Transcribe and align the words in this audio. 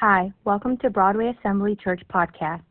Hi, 0.00 0.32
welcome 0.44 0.76
to 0.76 0.90
Broadway 0.90 1.34
Assembly 1.36 1.74
Church 1.74 2.00
Podcast. 2.08 2.62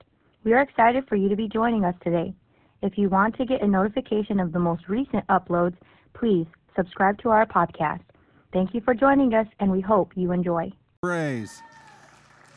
We 0.46 0.54
are 0.54 0.62
excited 0.62 1.10
for 1.10 1.18
you 1.18 1.28
to 1.28 1.36
be 1.36 1.50
joining 1.50 1.84
us 1.84 1.94
today. 2.02 2.34
If 2.82 2.98
you 2.98 3.10
want 3.10 3.36
to 3.36 3.46
get 3.46 3.62
a 3.62 3.68
notification 3.68 4.40
of 4.40 4.54
the 4.54 4.60
most 4.60 4.88
recent 4.88 5.28
uploads, 5.28 5.76
please 6.14 6.48
subscribe 6.74 7.18
to 7.24 7.30
our 7.32 7.46
podcast. 7.46 8.00
Thank 8.54 8.74
you 8.74 8.80
for 8.80 8.94
joining 8.94 9.34
us, 9.34 9.46
and 9.60 9.70
we 9.70 9.82
hope 9.82 10.14
you 10.16 10.32
enjoy. 10.32 10.72
Praise. 11.04 11.62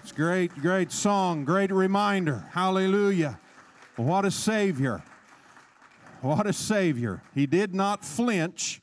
It's 0.05 0.13
great, 0.13 0.55
great 0.61 0.93
song, 0.93 1.45
great 1.45 1.73
reminder. 1.73 2.47
Hallelujah. 2.53 3.41
What 3.97 4.25
a 4.25 4.31
Savior. 4.31 5.03
What 6.21 6.47
a 6.47 6.53
Savior. 6.53 7.25
He 7.35 7.47
did 7.49 7.75
not 7.75 8.05
flinch, 8.05 8.81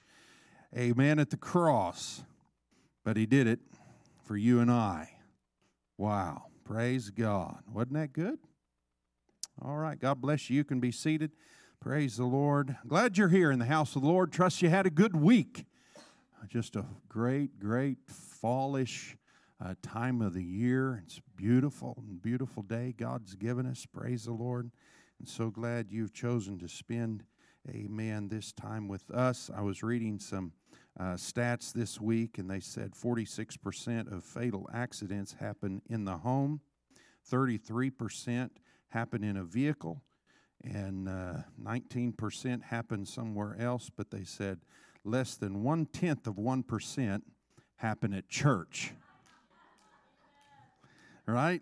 amen, 0.77 1.17
at 1.17 1.29
the 1.29 1.37
cross, 1.37 2.25
but 3.05 3.15
He 3.15 3.25
did 3.25 3.47
it 3.47 3.61
for 4.25 4.35
you 4.35 4.59
and 4.59 4.69
I. 4.69 5.11
Wow. 5.97 6.43
Praise 6.63 7.09
God. 7.09 7.63
Wasn't 7.71 7.93
that 7.93 8.13
good? 8.13 8.37
All 9.61 9.77
right. 9.77 9.99
God 9.99 10.21
bless 10.21 10.49
you. 10.49 10.57
You 10.57 10.63
can 10.63 10.79
be 10.79 10.91
seated. 10.91 11.31
Praise 11.79 12.17
the 12.17 12.25
Lord. 12.25 12.75
Glad 12.87 13.17
you're 13.17 13.29
here 13.29 13.51
in 13.51 13.59
the 13.59 13.65
house 13.65 13.95
of 13.95 14.01
the 14.03 14.07
Lord. 14.07 14.31
Trust 14.31 14.61
you 14.61 14.69
had 14.69 14.85
a 14.85 14.91
good 14.91 15.15
week. 15.15 15.65
Just 16.47 16.75
a 16.75 16.85
great, 17.09 17.59
great 17.59 17.97
fallish 18.07 19.17
uh, 19.63 19.73
time 19.81 20.21
of 20.21 20.33
the 20.33 20.43
year. 20.43 21.01
It's 21.05 21.19
beautiful, 21.35 22.03
beautiful 22.21 22.63
day 22.63 22.93
God's 22.95 23.35
given 23.35 23.65
us. 23.65 23.85
Praise 23.85 24.25
the 24.25 24.33
Lord. 24.33 24.71
And 25.19 25.27
so 25.27 25.49
glad 25.49 25.87
you've 25.91 26.13
chosen 26.13 26.59
to 26.59 26.69
spend, 26.69 27.23
amen, 27.69 28.29
this 28.29 28.51
time 28.51 28.87
with 28.87 29.09
us. 29.11 29.49
I 29.55 29.61
was 29.61 29.83
reading 29.83 30.19
some 30.19 30.53
uh, 30.99 31.13
stats 31.13 31.71
this 31.71 32.01
week, 32.01 32.37
and 32.37 32.49
they 32.49 32.59
said 32.59 32.91
46% 32.91 34.11
of 34.11 34.23
fatal 34.23 34.69
accidents 34.73 35.33
happen 35.39 35.81
in 35.89 36.05
the 36.05 36.17
home, 36.17 36.61
33% 37.31 38.49
happen 38.89 39.23
in 39.23 39.37
a 39.37 39.43
vehicle, 39.43 40.01
and 40.63 41.07
uh, 41.07 41.33
19% 41.61 42.63
happen 42.63 43.05
somewhere 43.05 43.55
else. 43.59 43.91
But 43.95 44.11
they 44.11 44.23
said 44.23 44.59
less 45.03 45.35
than 45.35 45.63
one 45.63 45.85
tenth 45.85 46.25
of 46.25 46.35
1% 46.35 47.21
happen 47.75 48.13
at 48.13 48.27
church. 48.27 48.93
Right? 51.25 51.61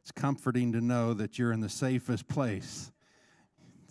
It's 0.00 0.12
comforting 0.12 0.72
to 0.72 0.80
know 0.80 1.12
that 1.14 1.38
you're 1.38 1.52
in 1.52 1.60
the 1.60 1.68
safest 1.68 2.28
place 2.28 2.92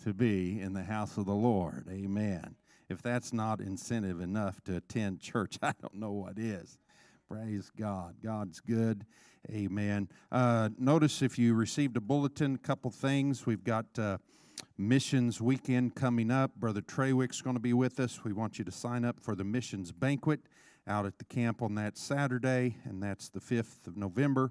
to 0.02 0.12
be 0.12 0.60
in 0.60 0.72
the 0.72 0.82
house 0.82 1.16
of 1.16 1.26
the 1.26 1.34
Lord. 1.34 1.86
Amen. 1.90 2.56
If 2.88 3.02
that's 3.02 3.34
not 3.34 3.60
incentive 3.60 4.20
enough 4.20 4.62
to 4.64 4.76
attend 4.76 5.20
church, 5.20 5.58
I 5.62 5.72
don't 5.80 5.94
know 5.94 6.12
what 6.12 6.38
is. 6.38 6.78
Praise 7.28 7.70
God. 7.76 8.16
God's 8.22 8.60
good. 8.60 9.04
Amen. 9.50 10.08
Uh, 10.32 10.70
notice 10.78 11.20
if 11.20 11.38
you 11.38 11.54
received 11.54 11.98
a 11.98 12.00
bulletin, 12.00 12.54
a 12.54 12.58
couple 12.58 12.90
things. 12.90 13.44
We've 13.44 13.62
got 13.62 13.86
uh, 13.98 14.18
missions 14.78 15.40
weekend 15.40 15.94
coming 15.94 16.30
up. 16.30 16.54
Brother 16.56 16.80
Treywick's 16.80 17.42
going 17.42 17.56
to 17.56 17.60
be 17.60 17.74
with 17.74 18.00
us. 18.00 18.24
We 18.24 18.32
want 18.32 18.58
you 18.58 18.64
to 18.64 18.72
sign 18.72 19.04
up 19.04 19.20
for 19.20 19.34
the 19.34 19.44
missions 19.44 19.92
banquet 19.92 20.40
out 20.86 21.04
at 21.04 21.18
the 21.18 21.24
camp 21.24 21.60
on 21.60 21.74
that 21.74 21.98
Saturday, 21.98 22.76
and 22.84 23.02
that's 23.02 23.28
the 23.28 23.40
5th 23.40 23.86
of 23.86 23.98
November. 23.98 24.50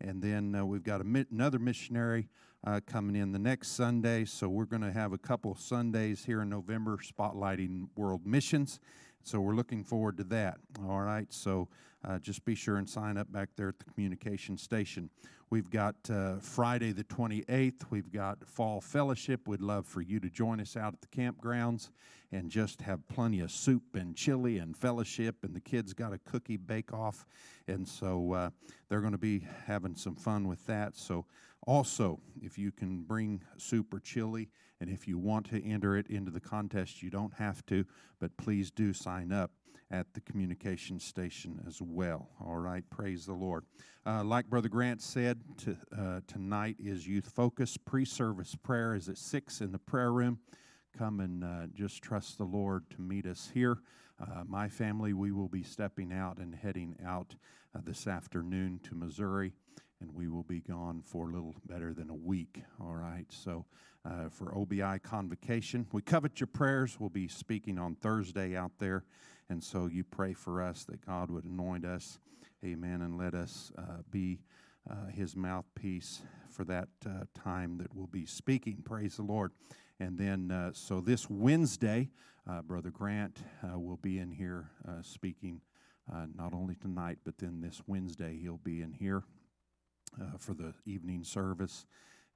And 0.00 0.20
then 0.20 0.56
uh, 0.56 0.64
we've 0.66 0.82
got 0.82 1.00
another 1.02 1.60
missionary 1.60 2.28
uh, 2.66 2.80
coming 2.84 3.16
in 3.16 3.32
the 3.32 3.38
next 3.38 3.68
Sunday. 3.68 4.24
So 4.24 4.48
we're 4.48 4.64
going 4.64 4.82
to 4.82 4.92
have 4.92 5.12
a 5.12 5.18
couple 5.18 5.54
Sundays 5.54 6.24
here 6.24 6.42
in 6.42 6.48
November 6.48 6.98
spotlighting 6.98 7.88
world 7.96 8.26
missions. 8.26 8.80
So 9.22 9.40
we're 9.40 9.54
looking 9.54 9.84
forward 9.84 10.16
to 10.18 10.24
that. 10.24 10.58
All 10.88 11.00
right. 11.00 11.32
So 11.32 11.68
uh, 12.04 12.18
just 12.18 12.44
be 12.44 12.54
sure 12.54 12.76
and 12.76 12.88
sign 12.88 13.16
up 13.16 13.30
back 13.32 13.50
there 13.56 13.68
at 13.68 13.78
the 13.78 13.84
communication 13.84 14.58
station. 14.58 15.10
We've 15.48 15.70
got 15.70 15.94
uh, 16.10 16.36
Friday 16.40 16.90
the 16.90 17.04
28th. 17.04 17.82
We've 17.90 18.10
got 18.10 18.44
Fall 18.44 18.80
Fellowship. 18.80 19.46
We'd 19.46 19.60
love 19.60 19.86
for 19.86 20.00
you 20.00 20.18
to 20.18 20.28
join 20.28 20.60
us 20.60 20.76
out 20.76 20.94
at 20.94 21.00
the 21.00 21.08
campgrounds 21.08 21.90
and 22.32 22.50
just 22.50 22.82
have 22.82 23.06
plenty 23.06 23.40
of 23.40 23.52
soup 23.52 23.94
and 23.94 24.16
chili 24.16 24.58
and 24.58 24.76
fellowship. 24.76 25.36
And 25.44 25.54
the 25.54 25.60
kids 25.60 25.92
got 25.92 26.12
a 26.12 26.18
cookie 26.18 26.56
bake 26.56 26.92
off. 26.92 27.26
And 27.68 27.86
so 27.86 28.32
uh, 28.32 28.50
they're 28.88 29.00
going 29.00 29.12
to 29.12 29.18
be 29.18 29.46
having 29.66 29.94
some 29.94 30.16
fun 30.16 30.48
with 30.48 30.66
that. 30.66 30.96
So 30.96 31.26
also, 31.66 32.20
if 32.40 32.58
you 32.58 32.70
can 32.70 33.02
bring 33.02 33.42
soup 33.56 33.92
or 33.92 34.00
chili, 34.00 34.48
and 34.80 34.90
if 34.90 35.08
you 35.08 35.18
want 35.18 35.48
to 35.50 35.64
enter 35.64 35.96
it 35.96 36.06
into 36.08 36.30
the 36.30 36.40
contest, 36.40 37.02
you 37.02 37.10
don't 37.10 37.34
have 37.34 37.64
to, 37.66 37.84
but 38.20 38.36
please 38.36 38.70
do 38.70 38.92
sign 38.92 39.32
up 39.32 39.50
at 39.90 40.12
the 40.14 40.20
communication 40.20 40.98
station 40.98 41.62
as 41.66 41.80
well. 41.80 42.28
All 42.44 42.56
right, 42.56 42.88
praise 42.90 43.26
the 43.26 43.32
Lord. 43.32 43.64
Uh, 44.04 44.24
like 44.24 44.48
Brother 44.48 44.68
Grant 44.68 45.00
said, 45.00 45.40
to, 45.58 45.76
uh, 45.96 46.20
tonight 46.26 46.76
is 46.78 47.06
Youth 47.06 47.30
Focus. 47.34 47.76
Pre 47.76 48.04
service 48.04 48.54
prayer 48.54 48.94
is 48.94 49.08
at 49.08 49.18
6 49.18 49.60
in 49.60 49.72
the 49.72 49.78
prayer 49.78 50.12
room. 50.12 50.38
Come 50.96 51.20
and 51.20 51.44
uh, 51.44 51.66
just 51.74 52.02
trust 52.02 52.38
the 52.38 52.44
Lord 52.44 52.88
to 52.90 53.00
meet 53.00 53.26
us 53.26 53.50
here. 53.52 53.78
Uh, 54.20 54.44
my 54.46 54.68
family, 54.68 55.12
we 55.12 55.30
will 55.30 55.48
be 55.48 55.62
stepping 55.62 56.12
out 56.12 56.38
and 56.38 56.54
heading 56.54 56.96
out 57.04 57.34
uh, 57.74 57.80
this 57.84 58.06
afternoon 58.06 58.80
to 58.84 58.94
Missouri 58.94 59.52
and 60.00 60.14
we 60.14 60.28
will 60.28 60.42
be 60.42 60.60
gone 60.60 61.02
for 61.02 61.28
a 61.28 61.32
little 61.32 61.54
better 61.66 61.94
than 61.94 62.10
a 62.10 62.14
week. 62.14 62.62
All 62.80 62.94
right. 62.94 63.26
So, 63.30 63.64
uh, 64.04 64.28
for 64.28 64.54
OBI 64.54 65.00
convocation, 65.02 65.86
we 65.92 66.02
covet 66.02 66.38
your 66.38 66.46
prayers. 66.46 67.00
We'll 67.00 67.08
be 67.10 67.28
speaking 67.28 67.78
on 67.78 67.96
Thursday 67.96 68.54
out 68.54 68.72
there. 68.78 69.04
And 69.48 69.62
so, 69.62 69.86
you 69.86 70.04
pray 70.04 70.32
for 70.32 70.62
us 70.62 70.84
that 70.84 71.04
God 71.04 71.30
would 71.30 71.44
anoint 71.44 71.84
us. 71.84 72.18
Amen. 72.64 73.02
And 73.02 73.16
let 73.16 73.34
us 73.34 73.72
uh, 73.78 74.02
be 74.10 74.40
uh, 74.90 75.06
his 75.06 75.34
mouthpiece 75.34 76.22
for 76.50 76.64
that 76.64 76.88
uh, 77.06 77.24
time 77.34 77.78
that 77.78 77.94
we'll 77.94 78.06
be 78.06 78.26
speaking. 78.26 78.82
Praise 78.84 79.16
the 79.16 79.22
Lord. 79.22 79.52
And 79.98 80.18
then, 80.18 80.50
uh, 80.50 80.70
so 80.74 81.00
this 81.00 81.28
Wednesday, 81.30 82.10
uh, 82.48 82.62
Brother 82.62 82.90
Grant 82.90 83.38
will 83.74 83.96
be 83.96 84.18
in 84.18 84.30
here 84.30 84.70
speaking. 85.02 85.60
not 86.36 86.52
only 86.52 86.76
tonight, 86.76 87.18
but 87.24 87.38
then 87.38 87.60
this 87.60 87.82
Wednesday, 87.86 88.38
he'll 88.40 88.58
be 88.58 88.82
in 88.82 88.92
here 88.92 89.24
uh, 90.20 90.36
for 90.38 90.54
the 90.54 90.72
evening 90.84 91.24
service. 91.24 91.86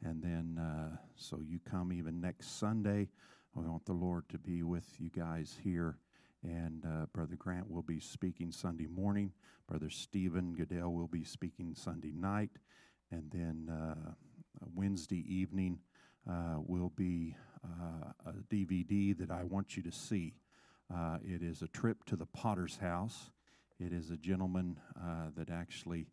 And 0.03 0.23
then, 0.23 0.59
uh, 0.59 0.97
so 1.17 1.41
you 1.41 1.59
come 1.59 1.93
even 1.93 2.21
next 2.21 2.59
Sunday. 2.59 3.09
We 3.55 3.67
want 3.67 3.85
the 3.85 3.93
Lord 3.93 4.29
to 4.31 4.39
be 4.39 4.63
with 4.63 4.87
you 4.99 5.11
guys 5.11 5.57
here. 5.63 5.99
And 6.43 6.85
uh, 6.87 7.07
Brother 7.13 7.37
Grant 7.37 7.71
will 7.71 7.83
be 7.83 8.01
speaking 8.01 8.51
Sunday 8.51 8.87
morning. 8.87 9.33
Brother 9.69 9.91
Stephen 9.91 10.55
Goodell 10.55 10.93
will 10.93 11.09
be 11.09 11.25
speaking 11.25 11.75
Sunday 11.75 12.13
night. 12.13 12.51
And 13.11 13.31
then 13.31 13.69
uh, 13.71 14.13
Wednesday 14.75 15.25
evening 15.29 15.81
uh, 16.29 16.57
will 16.59 16.93
be 16.97 17.37
uh, 17.65 18.13
a 18.27 18.55
DVD 18.55 19.17
that 19.19 19.31
I 19.31 19.45
want 19.45 19.77
you 19.77 19.83
to 19.83 19.93
see. 19.93 20.35
it 21.25 21.43
is 21.43 21.63
a 21.63 21.69
trip 21.69 22.05
to 22.07 22.17
the 22.17 22.27
Potter's 22.27 22.79
House. 22.79 23.31
It 23.79 23.93
is 23.93 24.11
a 24.11 24.17
gentleman 24.17 24.79
that 25.37 25.51
actually 25.51 26.07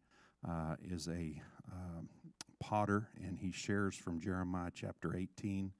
uh, 0.48 0.76
is 0.84 1.08
a 1.08 1.42
potter, 2.60 3.10
and 3.24 3.38
he 3.38 3.52
shares 3.52 3.96
from 3.96 4.20
Jeremiah 4.20 4.72
chapter 4.74 5.16
18 5.16 5.72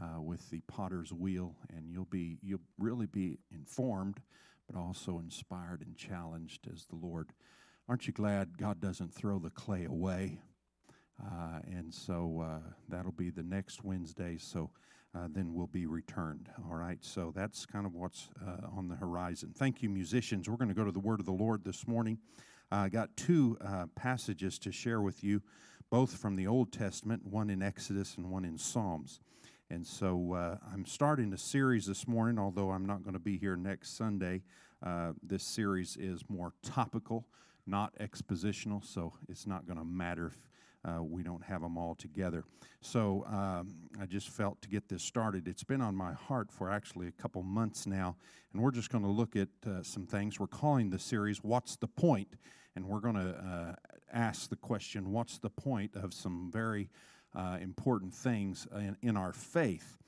uh, 0.00 0.20
with 0.20 0.48
the 0.50 0.60
potter's 0.66 1.12
wheel, 1.12 1.54
and 1.76 1.90
you'll 1.90 2.04
be 2.06 2.38
you'll 2.42 2.60
really 2.78 3.06
be 3.06 3.38
informed, 3.50 4.20
but 4.66 4.78
also 4.78 5.18
inspired 5.18 5.82
and 5.84 5.96
challenged 5.96 6.68
as 6.72 6.86
the 6.86 6.96
Lord. 6.96 7.30
Aren't 7.88 8.06
you 8.06 8.12
glad 8.12 8.56
God 8.58 8.80
doesn't 8.80 9.12
throw 9.12 9.38
the 9.38 9.50
clay 9.50 9.84
away? 9.84 10.38
Uh, 11.22 11.60
and 11.66 11.92
so 11.92 12.42
uh, 12.44 12.70
that'll 12.88 13.12
be 13.12 13.30
the 13.30 13.42
next 13.42 13.84
Wednesday. 13.84 14.38
So 14.38 14.70
uh, 15.14 15.28
then 15.30 15.52
we'll 15.52 15.66
be 15.66 15.86
returned. 15.86 16.48
All 16.68 16.76
right. 16.76 16.98
So 17.02 17.32
that's 17.34 17.66
kind 17.66 17.84
of 17.84 17.94
what's 17.94 18.30
uh, 18.40 18.66
on 18.76 18.88
the 18.88 18.96
horizon. 18.96 19.52
Thank 19.56 19.82
you, 19.82 19.90
musicians. 19.90 20.48
We're 20.48 20.56
going 20.56 20.68
to 20.68 20.74
go 20.74 20.84
to 20.84 20.92
the 20.92 21.00
Word 21.00 21.20
of 21.20 21.26
the 21.26 21.32
Lord 21.32 21.64
this 21.64 21.86
morning. 21.86 22.18
I 22.72 22.86
uh, 22.86 22.88
got 22.88 23.14
two 23.18 23.58
uh, 23.62 23.84
passages 23.94 24.58
to 24.60 24.72
share 24.72 25.02
with 25.02 25.22
you, 25.22 25.42
both 25.90 26.16
from 26.16 26.36
the 26.36 26.46
Old 26.46 26.72
Testament, 26.72 27.22
one 27.26 27.50
in 27.50 27.62
Exodus 27.62 28.16
and 28.16 28.30
one 28.30 28.46
in 28.46 28.56
Psalms. 28.56 29.20
And 29.68 29.86
so 29.86 30.32
uh, 30.32 30.56
I'm 30.72 30.86
starting 30.86 31.34
a 31.34 31.36
series 31.36 31.84
this 31.84 32.08
morning, 32.08 32.38
although 32.38 32.70
I'm 32.70 32.86
not 32.86 33.02
going 33.02 33.12
to 33.12 33.20
be 33.20 33.36
here 33.36 33.56
next 33.56 33.98
Sunday. 33.98 34.40
Uh, 34.82 35.12
this 35.22 35.42
series 35.44 35.98
is 36.00 36.24
more 36.30 36.54
topical, 36.62 37.26
not 37.66 37.94
expositional, 37.98 38.82
so 38.82 39.12
it's 39.28 39.46
not 39.46 39.66
going 39.66 39.78
to 39.78 39.84
matter 39.84 40.28
if 40.28 40.38
uh, 40.84 41.02
we 41.02 41.22
don't 41.22 41.44
have 41.44 41.62
them 41.62 41.78
all 41.78 41.94
together. 41.94 42.44
So 42.80 43.24
um, 43.26 43.74
I 44.00 44.06
just 44.06 44.28
felt 44.28 44.60
to 44.62 44.68
get 44.68 44.88
this 44.88 45.02
started. 45.02 45.46
It's 45.46 45.62
been 45.62 45.80
on 45.80 45.94
my 45.94 46.12
heart 46.12 46.50
for 46.50 46.70
actually 46.70 47.06
a 47.06 47.12
couple 47.12 47.42
months 47.42 47.86
now, 47.86 48.16
and 48.52 48.60
we're 48.60 48.72
just 48.72 48.90
going 48.90 49.04
to 49.04 49.10
look 49.10 49.36
at 49.36 49.48
uh, 49.66 49.82
some 49.82 50.06
things. 50.06 50.40
We're 50.40 50.48
calling 50.48 50.90
the 50.90 50.98
series 50.98 51.38
"What's 51.42 51.76
the 51.76 51.86
Point," 51.86 52.28
and 52.74 52.86
we're 52.86 53.00
going 53.00 53.14
to 53.14 53.30
uh, 53.30 53.74
ask 54.12 54.50
the 54.50 54.56
question: 54.56 55.12
What's 55.12 55.38
the 55.38 55.50
point 55.50 55.94
of 55.94 56.12
some 56.12 56.50
very 56.52 56.90
uh, 57.34 57.58
important 57.60 58.14
things 58.14 58.66
in, 58.74 58.96
in 59.02 59.16
our 59.16 59.32
faith? 59.32 59.98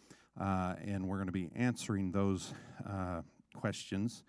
Uh, 0.41 0.75
and 0.85 1.07
we're 1.07 1.17
going 1.17 1.29
to 1.29 1.33
be 1.33 1.51
answering 1.55 2.11
those 2.11 2.53
uh, 2.89 3.23
questions 3.55 4.25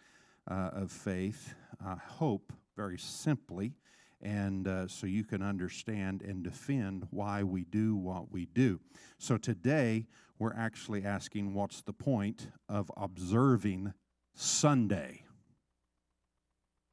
of 0.48 0.92
faith. 0.92 1.56
I 1.84 1.96
hope 1.96 2.54
very 2.76 3.00
simply 3.00 3.74
and 4.22 4.68
uh, 4.68 4.88
so 4.88 5.08
you 5.08 5.24
can 5.24 5.42
understand 5.42 6.22
and 6.22 6.44
defend 6.44 7.08
why 7.12 7.44
we 7.44 7.64
do 7.66 7.96
what 7.96 8.32
we 8.32 8.46
do. 8.46 8.80
So 9.18 9.38
today, 9.38 10.08
we're 10.40 10.54
actually 10.54 11.04
asking 11.06 11.54
what's 11.54 11.82
the 11.82 11.94
point 11.94 12.48
of 12.68 12.92
observing 12.98 13.94
Sunday? 14.34 15.24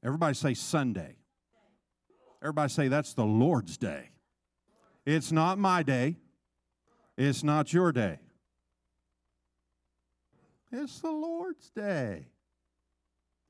Everybody 0.04 0.34
say 0.34 0.54
Sunday. 0.54 1.16
Everybody 2.42 2.72
say 2.72 2.88
that's 2.88 3.14
the 3.14 3.24
Lord's 3.24 3.76
day. 3.76 4.10
It's 5.06 5.32
not 5.32 5.58
my 5.58 5.82
day. 5.82 6.16
It's 7.16 7.44
not 7.44 7.72
your 7.72 7.92
day. 7.92 8.19
It's 10.72 11.00
the 11.00 11.10
Lord's 11.10 11.70
day. 11.70 12.31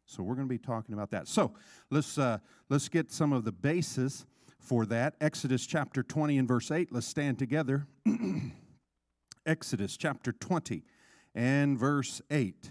So 0.07 0.23
we're 0.23 0.35
going 0.35 0.49
to 0.49 0.53
be 0.53 0.59
talking 0.59 0.95
about 0.95 1.11
that. 1.11 1.29
So 1.29 1.55
let's 1.91 2.19
uh, 2.19 2.39
let's 2.69 2.89
get 2.89 3.11
some 3.11 3.33
of 3.33 3.45
the 3.45 3.53
basis 3.53 4.27
for 4.59 4.87
that. 4.87 5.15
Exodus 5.21 5.67
chapter 5.67 6.03
20 6.03 6.39
and 6.39 6.49
verse 6.49 6.71
8. 6.71 6.93
Let's 6.93 7.07
stand 7.07 7.39
together. 7.39 7.87
Exodus 9.47 9.97
chapter 9.97 10.33
20 10.33 10.85
and 11.35 11.79
verse 11.79 12.23
8. 12.31 12.71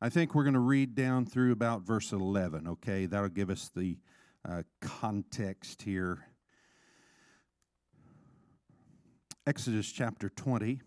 I 0.00 0.08
think 0.08 0.34
we're 0.34 0.44
going 0.44 0.54
to 0.54 0.60
read 0.60 0.94
down 0.94 1.24
through 1.24 1.52
about 1.52 1.82
verse 1.82 2.12
11, 2.12 2.68
okay? 2.68 3.06
That'll 3.06 3.28
give 3.28 3.50
us 3.50 3.70
the 3.74 3.96
uh, 4.48 4.62
context 4.80 5.82
here. 5.82 6.26
Exodus 9.46 9.90
chapter 9.90 10.28
20 10.28 10.80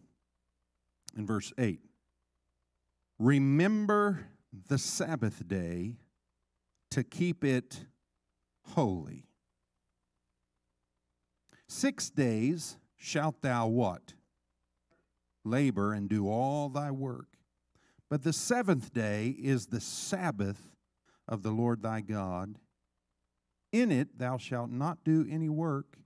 and 1.17 1.27
verse 1.27 1.51
8. 1.57 1.79
Remember 3.19 4.27
the 4.69 4.77
Sabbath 4.77 5.45
day 5.45 5.97
to 6.91 7.03
keep 7.03 7.43
it 7.43 7.85
holy. 8.69 9.25
Six 11.67 12.09
days 12.09 12.77
shalt 12.95 13.41
thou 13.41 13.67
what? 13.67 14.13
Labor 15.43 15.93
and 15.93 16.09
do 16.09 16.29
all 16.29 16.69
thy 16.69 16.91
work. 16.91 17.27
But 18.09 18.23
the 18.23 18.33
seventh 18.33 18.93
day 18.93 19.35
is 19.37 19.67
the 19.67 19.81
Sabbath 19.81 20.71
of 21.27 21.43
the 21.43 21.51
Lord 21.51 21.83
thy 21.83 22.01
God. 22.01 22.55
In 23.71 23.91
it 23.91 24.17
thou 24.17 24.37
shalt 24.37 24.71
not 24.71 25.03
do 25.03 25.27
any 25.29 25.47
work, 25.49 25.97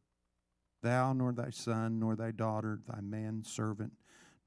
thou, 0.81 1.13
nor 1.13 1.31
thy 1.31 1.49
son, 1.49 1.99
nor 1.99 2.15
thy 2.15 2.31
daughter, 2.31 2.79
thy 2.85 2.99
manservant, 2.99 3.93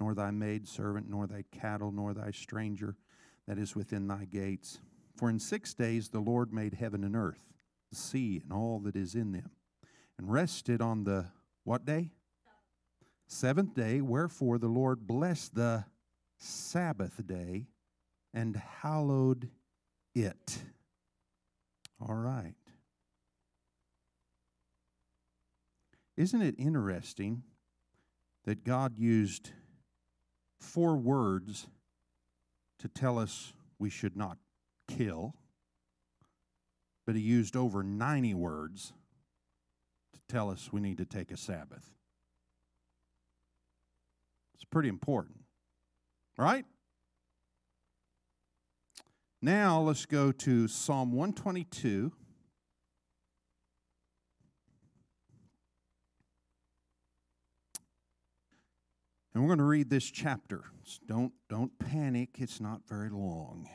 nor 0.00 0.14
thy 0.14 0.30
maidservant, 0.30 1.08
nor 1.08 1.26
thy 1.26 1.44
cattle, 1.50 1.92
nor 1.92 2.14
thy 2.14 2.30
stranger 2.30 2.96
that 3.46 3.58
is 3.58 3.74
within 3.74 4.06
thy 4.06 4.24
gates. 4.24 4.78
For 5.16 5.30
in 5.30 5.38
six 5.38 5.72
days 5.74 6.08
the 6.08 6.20
Lord 6.20 6.52
made 6.52 6.74
heaven 6.74 7.04
and 7.04 7.16
earth, 7.16 7.40
the 7.90 7.96
sea, 7.96 8.40
and 8.42 8.52
all 8.52 8.78
that 8.80 8.96
is 8.96 9.14
in 9.14 9.32
them, 9.32 9.50
and 10.18 10.30
rested 10.30 10.80
on 10.80 11.04
the 11.04 11.26
what 11.64 11.84
day? 11.84 12.12
Seventh 13.26 13.74
day. 13.74 14.00
Wherefore 14.00 14.58
the 14.58 14.68
Lord 14.68 15.06
blessed 15.06 15.54
the 15.54 15.84
Sabbath 16.38 17.26
day 17.26 17.66
and 18.34 18.56
hallowed 18.56 19.48
it. 20.14 20.58
All 22.00 22.14
right. 22.14 22.54
Isn't 26.16 26.42
it 26.42 26.54
interesting 26.58 27.42
that 28.44 28.64
God 28.64 28.98
used 28.98 29.50
four 30.60 30.96
words 30.96 31.66
to 32.78 32.88
tell 32.88 33.18
us 33.18 33.52
we 33.78 33.90
should 33.90 34.16
not 34.16 34.38
kill, 34.88 35.34
but 37.06 37.14
he 37.14 37.20
used 37.20 37.56
over 37.56 37.82
90 37.82 38.34
words 38.34 38.92
to 40.12 40.20
tell 40.28 40.50
us 40.50 40.70
we 40.72 40.80
need 40.80 40.98
to 40.98 41.04
take 41.04 41.30
a 41.30 41.36
Sabbath. 41.36 41.90
It's 44.54 44.64
pretty 44.64 44.88
important, 44.88 45.38
right? 46.38 46.64
Now 49.42 49.80
let's 49.80 50.06
go 50.06 50.32
to 50.32 50.66
Psalm 50.66 51.12
122. 51.12 52.12
And 59.36 59.44
we're 59.44 59.48
going 59.48 59.58
to 59.58 59.64
read 59.64 59.90
this 59.90 60.10
chapter. 60.10 60.64
Don't, 61.06 61.30
don't 61.50 61.78
panic, 61.78 62.30
it's 62.38 62.58
not 62.58 62.88
very 62.88 63.10
long. 63.10 63.68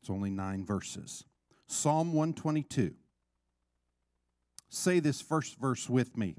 It's 0.00 0.10
only 0.10 0.28
nine 0.28 0.66
verses. 0.66 1.22
Psalm 1.68 2.12
122. 2.12 2.92
Say 4.68 4.98
this 4.98 5.20
first 5.20 5.60
verse 5.60 5.88
with 5.88 6.16
me. 6.16 6.38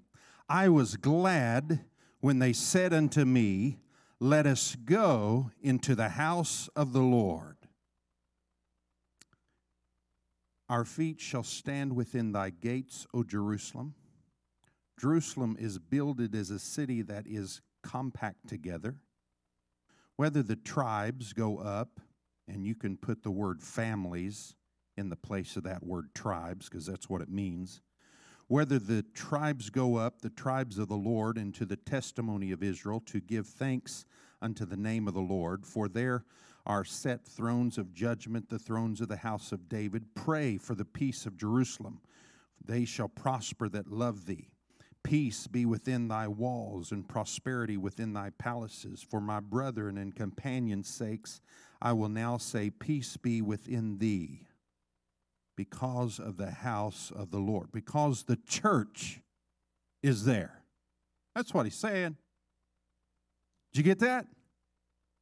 I 0.50 0.68
was 0.68 0.98
glad 0.98 1.86
when 2.20 2.40
they 2.40 2.52
said 2.52 2.94
unto 2.94 3.24
me, 3.24 3.78
Let 4.20 4.46
us 4.46 4.76
go 4.76 5.52
into 5.62 5.96
the 5.96 6.10
house 6.10 6.68
of 6.76 6.92
the 6.92 7.00
Lord. 7.00 7.56
Our 10.68 10.84
feet 10.84 11.22
shall 11.22 11.44
stand 11.44 11.96
within 11.96 12.34
thy 12.34 12.50
gates, 12.50 13.08
O 13.14 13.24
Jerusalem. 13.24 13.96
Jerusalem 15.00 15.56
is 15.58 15.80
builded 15.80 16.36
as 16.36 16.50
a 16.50 16.60
city 16.60 17.02
that 17.04 17.26
is 17.26 17.62
compact 17.88 18.48
together, 18.50 18.96
whether 20.18 20.44
the 20.44 20.58
tribes 20.58 21.32
go 21.32 21.58
up, 21.58 22.02
and 22.46 22.66
you 22.66 22.76
can 22.76 22.98
put 22.98 23.24
the 23.24 23.32
word 23.32 23.64
families 23.64 24.56
in 24.98 25.08
the 25.08 25.16
place 25.16 25.56
of 25.56 25.64
that 25.64 25.86
word 25.86 26.14
tribes, 26.14 26.68
because 26.68 26.86
that's 26.86 27.10
what 27.10 27.22
it 27.22 27.30
means. 27.30 27.82
Whether 28.48 28.78
the 28.78 29.04
tribes 29.14 29.70
go 29.70 29.96
up, 29.96 30.22
the 30.22 30.30
tribes 30.30 30.78
of 30.78 30.90
the 30.90 30.98
Lord, 30.98 31.38
into 31.38 31.66
the 31.66 31.78
testimony 31.78 32.52
of 32.52 32.62
Israel, 32.62 33.02
to 33.06 33.22
give 33.22 33.48
thanks 33.48 34.06
unto 34.42 34.66
the 34.66 34.78
name 34.78 35.08
of 35.08 35.14
the 35.14 35.22
Lord, 35.22 35.66
for 35.66 35.88
there 35.88 36.26
are 36.66 36.84
set 36.84 37.26
thrones 37.26 37.78
of 37.78 37.94
judgment, 37.94 38.50
the 38.50 38.60
thrones 38.60 39.00
of 39.00 39.08
the 39.08 39.18
house 39.18 39.54
of 39.54 39.70
David. 39.70 40.14
Pray 40.14 40.58
for 40.58 40.76
the 40.76 40.84
peace 40.84 41.26
of 41.26 41.38
Jerusalem. 41.38 42.02
They 42.66 42.84
shall 42.84 43.08
prosper 43.08 43.70
that 43.70 43.90
love 43.90 44.26
thee. 44.26 44.50
Peace 45.08 45.48
be 45.48 45.66
within 45.66 46.10
thy 46.10 46.28
walls 46.28 46.92
and 46.92 47.08
prosperity 47.08 47.78
within 47.78 48.12
thy 48.12 48.30
palaces. 48.32 49.02
For 49.02 49.22
my 49.22 49.40
brethren 49.40 49.98
and 49.98 50.14
companions' 50.14 50.90
sakes, 50.90 51.40
I 51.82 51.94
will 51.94 52.10
now 52.10 52.36
say, 52.36 52.70
Peace 52.70 53.16
be 53.16 53.42
within 53.42 54.00
thee 54.00 54.42
because 55.56 56.20
of 56.20 56.36
the 56.36 56.52
house 56.52 57.10
of 57.16 57.32
the 57.32 57.38
Lord, 57.38 57.72
because 57.72 58.24
the 58.24 58.36
church 58.36 59.22
is 60.04 60.26
there. 60.26 60.62
That's 61.34 61.54
what 61.54 61.66
he's 61.66 61.76
saying. 61.76 62.18
Did 63.72 63.78
you 63.78 63.84
get 63.84 64.00
that? 64.00 64.28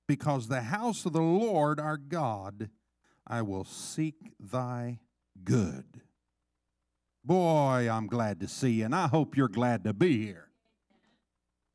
Because 0.07 0.47
the 0.47 0.61
house 0.61 1.05
of 1.05 1.13
the 1.13 1.21
Lord 1.21 1.79
our 1.79 1.97
God, 1.97 2.71
I 3.27 3.43
will 3.43 3.65
seek 3.65 4.15
thy 4.39 4.97
good. 5.43 6.01
Boy, 7.25 7.89
I'm 7.91 8.05
glad 8.05 8.39
to 8.41 8.47
see 8.47 8.69
you, 8.69 8.85
and 8.85 8.93
I 8.93 9.07
hope 9.07 9.35
you're 9.35 9.47
glad 9.47 9.83
to 9.85 9.93
be 9.93 10.23
here. 10.23 10.47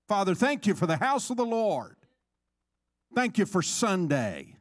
Father, 0.06 0.32
thank 0.32 0.64
you 0.64 0.74
for 0.74 0.86
the 0.86 0.98
house 0.98 1.28
of 1.28 1.36
the 1.36 1.44
Lord. 1.44 1.96
Thank 3.16 3.36
you 3.36 3.46
for 3.46 3.60
Sunday. 3.60 4.54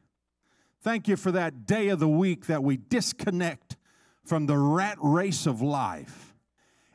Thank 0.82 1.06
you 1.06 1.16
for 1.16 1.30
that 1.30 1.64
day 1.64 1.88
of 1.90 2.00
the 2.00 2.08
week 2.08 2.46
that 2.46 2.64
we 2.64 2.76
disconnect 2.76 3.76
from 4.24 4.46
the 4.46 4.56
rat 4.56 4.98
race 5.00 5.46
of 5.46 5.62
life 5.62 6.34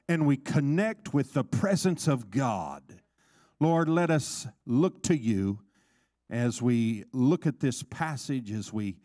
and 0.09 0.25
we 0.25 0.35
connect 0.37 1.13
with 1.13 1.33
the 1.33 1.43
presence 1.43 2.07
of 2.07 2.29
God. 2.29 2.83
Lord, 3.61 3.87
let 3.87 4.11
us 4.11 4.45
look 4.65 5.03
to 5.03 5.15
you 5.15 5.59
as 6.29 6.61
we 6.61 7.05
look 7.13 7.47
at 7.47 7.61
this 7.61 7.83
passage, 7.83 8.51
as 8.51 8.73
we 8.73 8.97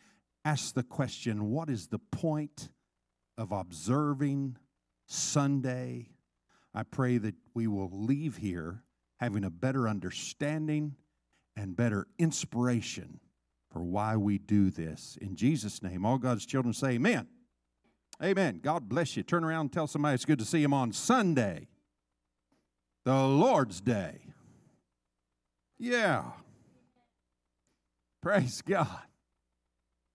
ask 0.45 0.75
the 0.75 0.83
question 0.83 1.51
what 1.51 1.71
is 1.71 1.87
the 1.87 1.99
point 1.99 2.71
of 3.39 3.53
observing 3.53 4.57
Sunday. 5.11 6.09
I 6.73 6.85
pray 6.85 7.19
that 7.19 7.35
we 7.52 7.67
will 7.67 7.90
leave 7.93 8.37
here 8.37 8.85
having 9.19 9.45
a 9.45 9.50
better 9.50 9.88
understanding 9.88 10.95
and 11.57 11.76
better 11.76 12.07
inspiration 12.19 13.19
for 13.73 13.83
why 13.83 14.17
we 14.17 14.38
do 14.38 14.71
this. 14.71 15.19
In 15.21 15.35
Jesus' 15.35 15.83
name, 15.83 16.07
all 16.07 16.19
God's 16.19 16.47
children 16.47 16.73
say, 16.73 16.90
Amen. 16.93 17.26
Amen. 18.23 18.61
God 18.62 18.88
bless 18.88 19.17
you. 19.17 19.23
Turn 19.23 19.45
around 19.45 19.61
and 19.61 19.73
tell 19.73 19.87
somebody 19.87 20.14
it's 20.14 20.25
good 20.25 20.38
to 20.38 20.45
see 20.45 20.62
him 20.62 20.75
on 20.75 20.93
Sunday, 20.93 21.69
the 23.05 23.14
Lord's 23.14 23.81
Day. 23.81 24.21
Yeah. 25.79 26.25
Praise 28.23 28.62
God. 28.62 28.87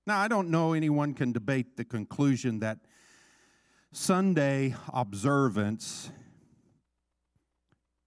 Now, 0.08 0.20
I 0.20 0.28
don't 0.28 0.50
know 0.50 0.74
anyone 0.74 1.16
can 1.16 1.32
debate 1.32 1.78
the 1.78 1.84
conclusion 1.84 2.60
that 2.60 2.78
Sunday 3.96 4.76
observance 4.94 6.12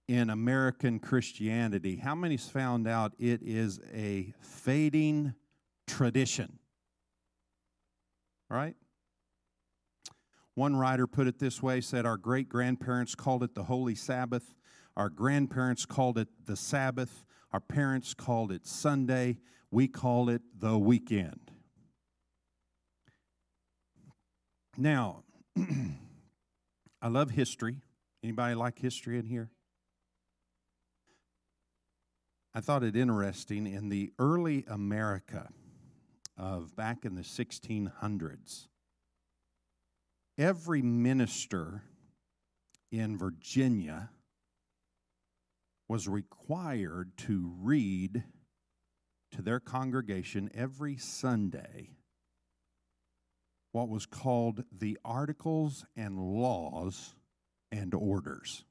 in 0.07 0.29
American 0.29 0.99
Christianity, 0.99 1.95
how 1.95 2.13
many's 2.13 2.47
found 2.47 2.87
out 2.87 3.13
it 3.17 3.41
is 3.41 3.79
a 3.91 4.31
fading 4.39 5.33
tradition? 5.87 6.59
Right? 8.51 8.75
One 10.53 10.75
writer 10.75 11.07
put 11.07 11.25
it 11.25 11.39
this 11.39 11.63
way 11.63 11.81
said, 11.81 12.05
Our 12.05 12.17
great 12.17 12.49
grandparents 12.49 13.15
called 13.15 13.41
it 13.41 13.55
the 13.55 13.63
Holy 13.63 13.95
Sabbath. 13.95 14.53
Our 14.95 15.09
grandparents 15.09 15.87
called 15.87 16.19
it 16.19 16.27
the 16.45 16.55
Sabbath. 16.55 17.25
Our 17.51 17.61
parents 17.61 18.13
called 18.13 18.51
it 18.51 18.67
Sunday. 18.67 19.39
We 19.71 19.87
call 19.87 20.29
it 20.29 20.43
the 20.55 20.77
weekend. 20.77 21.49
Now, 24.77 25.23
I 27.01 27.07
love 27.07 27.31
history. 27.31 27.77
Anybody 28.23 28.55
like 28.55 28.79
history 28.79 29.17
in 29.17 29.25
here? 29.25 29.49
I 32.53 32.61
thought 32.61 32.83
it 32.83 32.95
interesting 32.95 33.67
in 33.67 33.89
the 33.89 34.11
early 34.17 34.65
America 34.67 35.49
of 36.39 36.75
back 36.75 37.05
in 37.05 37.15
the 37.15 37.21
1600s, 37.21 38.67
every 40.37 40.81
minister 40.81 41.83
in 42.91 43.17
Virginia 43.17 44.09
was 45.87 46.07
required 46.07 47.11
to 47.17 47.53
read 47.61 48.23
to 49.31 49.41
their 49.41 49.59
congregation 49.59 50.49
every 50.53 50.97
Sunday 50.97 51.98
what 53.71 53.89
was 53.89 54.05
called 54.05 54.63
the 54.71 54.97
Articles 55.05 55.85
and 55.95 56.19
Laws 56.19 57.15
and 57.71 57.93
Orders. 57.93 58.65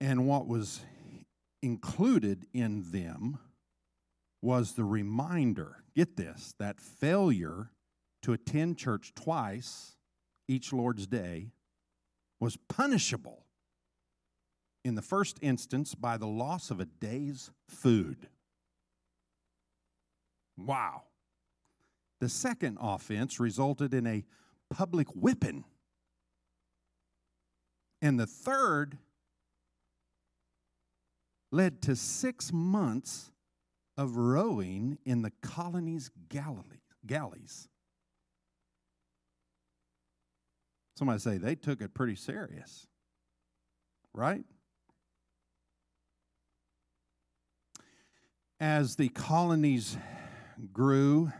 And 0.00 0.26
what 0.26 0.46
was 0.46 0.80
included 1.62 2.46
in 2.52 2.90
them 2.92 3.38
was 4.40 4.72
the 4.72 4.84
reminder 4.84 5.82
get 5.96 6.16
this, 6.16 6.54
that 6.60 6.80
failure 6.80 7.70
to 8.22 8.32
attend 8.32 8.78
church 8.78 9.12
twice 9.16 9.96
each 10.46 10.72
Lord's 10.72 11.08
Day 11.08 11.50
was 12.38 12.56
punishable 12.68 13.46
in 14.84 14.94
the 14.94 15.02
first 15.02 15.38
instance 15.42 15.96
by 15.96 16.16
the 16.16 16.26
loss 16.26 16.70
of 16.70 16.78
a 16.78 16.84
day's 16.84 17.50
food. 17.68 18.28
Wow. 20.56 21.02
The 22.20 22.28
second 22.28 22.78
offense 22.80 23.38
resulted 23.38 23.94
in 23.94 24.06
a 24.06 24.24
public 24.70 25.08
whipping. 25.14 25.64
And 28.02 28.18
the 28.18 28.26
third 28.26 28.98
led 31.50 31.80
to 31.82 31.96
six 31.96 32.52
months 32.52 33.30
of 33.96 34.16
rowing 34.16 34.98
in 35.04 35.22
the 35.22 35.32
colony's 35.42 36.10
galleys. 37.06 37.68
Somebody 40.96 41.20
say 41.20 41.38
they 41.38 41.54
took 41.54 41.80
it 41.80 41.94
pretty 41.94 42.16
serious, 42.16 42.86
right? 44.12 44.44
As 48.60 48.96
the 48.96 49.08
colonies 49.08 49.96
grew, 50.72 51.32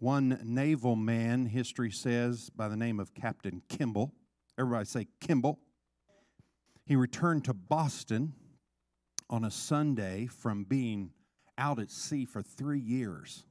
one 0.00 0.38
naval 0.44 0.96
man, 0.96 1.46
history 1.46 1.90
says, 1.90 2.50
by 2.50 2.68
the 2.68 2.76
name 2.76 3.00
of 3.00 3.14
Captain 3.14 3.62
Kimball, 3.68 4.12
everybody 4.58 4.84
say 4.84 5.08
Kimball, 5.20 5.58
he 6.84 6.96
returned 6.96 7.44
to 7.44 7.54
Boston 7.54 8.34
on 9.28 9.44
a 9.44 9.50
Sunday 9.50 10.26
from 10.26 10.64
being 10.64 11.10
out 11.58 11.78
at 11.78 11.90
sea 11.90 12.24
for 12.24 12.42
three 12.42 12.78
years. 12.78 13.44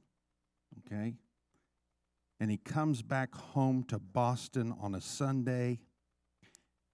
Okay? 0.86 1.14
And 2.40 2.50
he 2.50 2.56
comes 2.56 3.02
back 3.02 3.34
home 3.34 3.84
to 3.84 3.98
Boston 3.98 4.74
on 4.80 4.94
a 4.94 5.00
Sunday. 5.00 5.80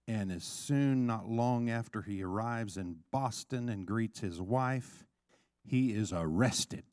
And 0.07 0.31
as 0.31 0.43
soon, 0.43 1.07
not 1.07 1.27
long 1.27 1.69
after 1.69 2.01
he 2.01 2.21
arrives 2.21 2.77
in 2.77 2.97
Boston 3.11 3.69
and 3.69 3.85
greets 3.85 4.19
his 4.19 4.39
wife, 4.41 5.05
he 5.63 5.93
is 5.93 6.13
arrested 6.13 6.83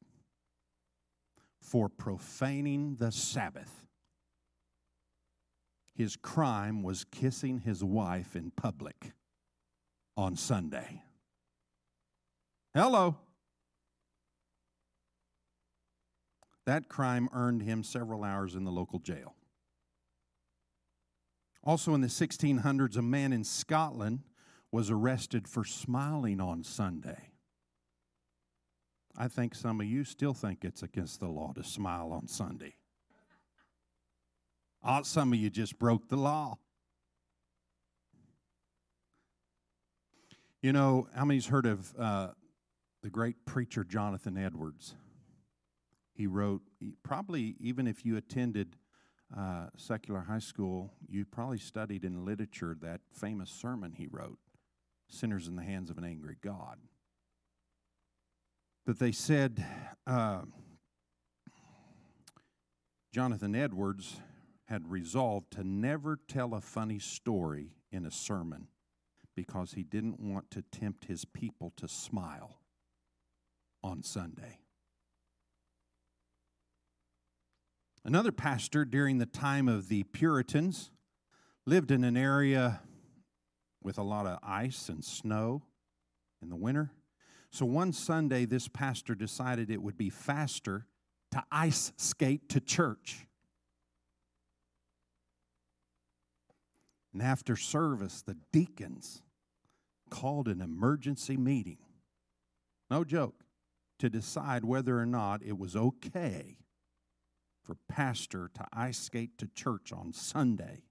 for 1.62 1.88
profaning 1.88 2.96
the 2.96 3.12
Sabbath. 3.12 3.86
His 5.94 6.16
crime 6.16 6.82
was 6.82 7.04
kissing 7.04 7.60
his 7.60 7.84
wife 7.84 8.34
in 8.34 8.50
public 8.50 9.12
on 10.16 10.36
Sunday. 10.36 11.02
Hello. 12.74 13.16
That 16.66 16.88
crime 16.88 17.28
earned 17.32 17.62
him 17.62 17.84
several 17.84 18.24
hours 18.24 18.54
in 18.54 18.64
the 18.64 18.70
local 18.72 18.98
jail. 18.98 19.34
Also 21.64 21.94
in 21.94 22.00
the 22.00 22.08
1600s, 22.08 22.96
a 22.96 23.02
man 23.02 23.32
in 23.32 23.44
Scotland 23.44 24.20
was 24.72 24.90
arrested 24.90 25.46
for 25.46 25.64
smiling 25.64 26.40
on 26.40 26.64
Sunday. 26.64 27.31
I 29.16 29.28
think 29.28 29.54
some 29.54 29.80
of 29.80 29.86
you 29.86 30.04
still 30.04 30.34
think 30.34 30.64
it's 30.64 30.82
against 30.82 31.20
the 31.20 31.28
law 31.28 31.52
to 31.54 31.62
smile 31.62 32.12
on 32.12 32.28
Sunday. 32.28 32.74
Oh, 34.84 35.02
some 35.02 35.32
of 35.32 35.38
you 35.38 35.50
just 35.50 35.78
broke 35.78 36.08
the 36.08 36.16
law. 36.16 36.58
You 40.60 40.72
know, 40.72 41.08
how 41.14 41.24
many's 41.24 41.46
heard 41.46 41.66
of 41.66 41.92
uh, 41.98 42.28
the 43.02 43.10
great 43.10 43.44
preacher 43.44 43.84
Jonathan 43.84 44.38
Edwards. 44.38 44.94
He 46.14 46.26
wrote, 46.26 46.62
probably 47.02 47.56
even 47.58 47.86
if 47.86 48.04
you 48.04 48.16
attended 48.16 48.76
uh, 49.36 49.66
secular 49.76 50.20
high 50.20 50.38
school, 50.38 50.92
you 51.08 51.24
probably 51.24 51.58
studied 51.58 52.04
in 52.04 52.24
literature 52.24 52.76
that 52.80 53.00
famous 53.12 53.50
sermon 53.50 53.94
he 53.96 54.06
wrote, 54.06 54.38
Sinners 55.08 55.48
in 55.48 55.56
the 55.56 55.62
Hands 55.62 55.90
of 55.90 55.98
an 55.98 56.04
Angry 56.04 56.36
God. 56.42 56.78
But 58.84 58.98
they 58.98 59.12
said, 59.12 59.64
uh, 60.06 60.42
Jonathan 63.12 63.54
Edwards 63.54 64.20
had 64.66 64.90
resolved 64.90 65.52
to 65.52 65.64
never 65.64 66.18
tell 66.28 66.54
a 66.54 66.60
funny 66.60 66.98
story 66.98 67.74
in 67.90 68.06
a 68.06 68.10
sermon 68.10 68.68
because 69.36 69.72
he 69.72 69.82
didn't 69.82 70.18
want 70.18 70.50
to 70.50 70.62
tempt 70.62 71.04
his 71.04 71.24
people 71.24 71.72
to 71.76 71.86
smile 71.86 72.58
on 73.84 74.02
Sunday. 74.02 74.58
Another 78.04 78.32
pastor 78.32 78.84
during 78.84 79.18
the 79.18 79.26
time 79.26 79.68
of 79.68 79.88
the 79.88 80.02
Puritans 80.04 80.90
lived 81.66 81.90
in 81.90 82.02
an 82.02 82.16
area 82.16 82.80
with 83.82 83.96
a 83.96 84.02
lot 84.02 84.26
of 84.26 84.38
ice 84.42 84.88
and 84.88 85.04
snow 85.04 85.62
in 86.42 86.48
the 86.48 86.56
winter. 86.56 86.90
So 87.52 87.66
one 87.66 87.92
Sunday, 87.92 88.46
this 88.46 88.66
pastor 88.66 89.14
decided 89.14 89.70
it 89.70 89.82
would 89.82 89.98
be 89.98 90.08
faster 90.08 90.86
to 91.32 91.44
ice 91.52 91.92
skate 91.98 92.48
to 92.48 92.60
church. 92.60 93.26
And 97.12 97.22
after 97.22 97.54
service, 97.56 98.22
the 98.22 98.38
deacons 98.52 99.20
called 100.08 100.48
an 100.48 100.62
emergency 100.62 101.36
meeting. 101.36 101.76
No 102.90 103.04
joke 103.04 103.44
to 103.98 104.08
decide 104.08 104.64
whether 104.64 104.98
or 104.98 105.06
not 105.06 105.42
it 105.42 105.58
was 105.58 105.76
okay 105.76 106.56
for 107.62 107.76
pastor 107.86 108.50
to 108.54 108.64
ice 108.72 108.98
skate 108.98 109.36
to 109.36 109.46
church 109.54 109.92
on 109.92 110.14
Sunday. 110.14 110.84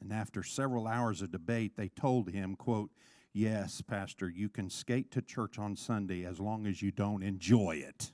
And 0.00 0.12
after 0.12 0.44
several 0.44 0.86
hours 0.86 1.20
of 1.20 1.32
debate, 1.32 1.72
they 1.76 1.88
told 1.88 2.30
him, 2.30 2.54
quote, 2.54 2.90
Yes, 3.32 3.80
Pastor, 3.80 4.28
you 4.28 4.48
can 4.48 4.68
skate 4.70 5.10
to 5.12 5.22
church 5.22 5.58
on 5.58 5.76
Sunday 5.76 6.24
as 6.24 6.40
long 6.40 6.66
as 6.66 6.82
you 6.82 6.90
don't 6.90 7.22
enjoy 7.22 7.82
it. 7.86 8.12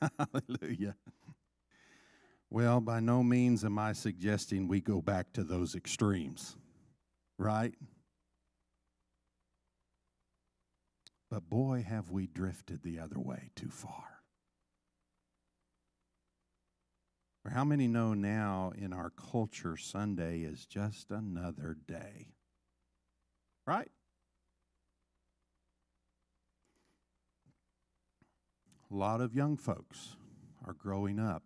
Hallelujah. 0.18 0.96
Well, 2.50 2.80
by 2.80 3.00
no 3.00 3.22
means 3.22 3.64
am 3.64 3.78
I 3.78 3.92
suggesting 3.92 4.68
we 4.68 4.80
go 4.80 5.00
back 5.00 5.32
to 5.34 5.44
those 5.44 5.74
extremes 5.74 6.56
right? 7.38 7.74
But 11.30 11.48
boy, 11.50 11.84
have 11.86 12.10
we 12.10 12.26
drifted 12.26 12.82
the 12.82 12.98
other 12.98 13.18
way 13.18 13.50
too 13.56 13.70
far. 13.70 14.15
Or 17.46 17.50
how 17.50 17.64
many 17.64 17.86
know 17.86 18.12
now 18.12 18.72
in 18.76 18.92
our 18.92 19.10
culture 19.10 19.76
Sunday 19.76 20.40
is 20.40 20.66
just 20.66 21.12
another 21.12 21.76
day? 21.86 22.32
Right? 23.64 23.90
A 28.90 28.94
lot 28.94 29.20
of 29.20 29.32
young 29.32 29.56
folks 29.56 30.16
are 30.66 30.72
growing 30.72 31.20
up 31.20 31.44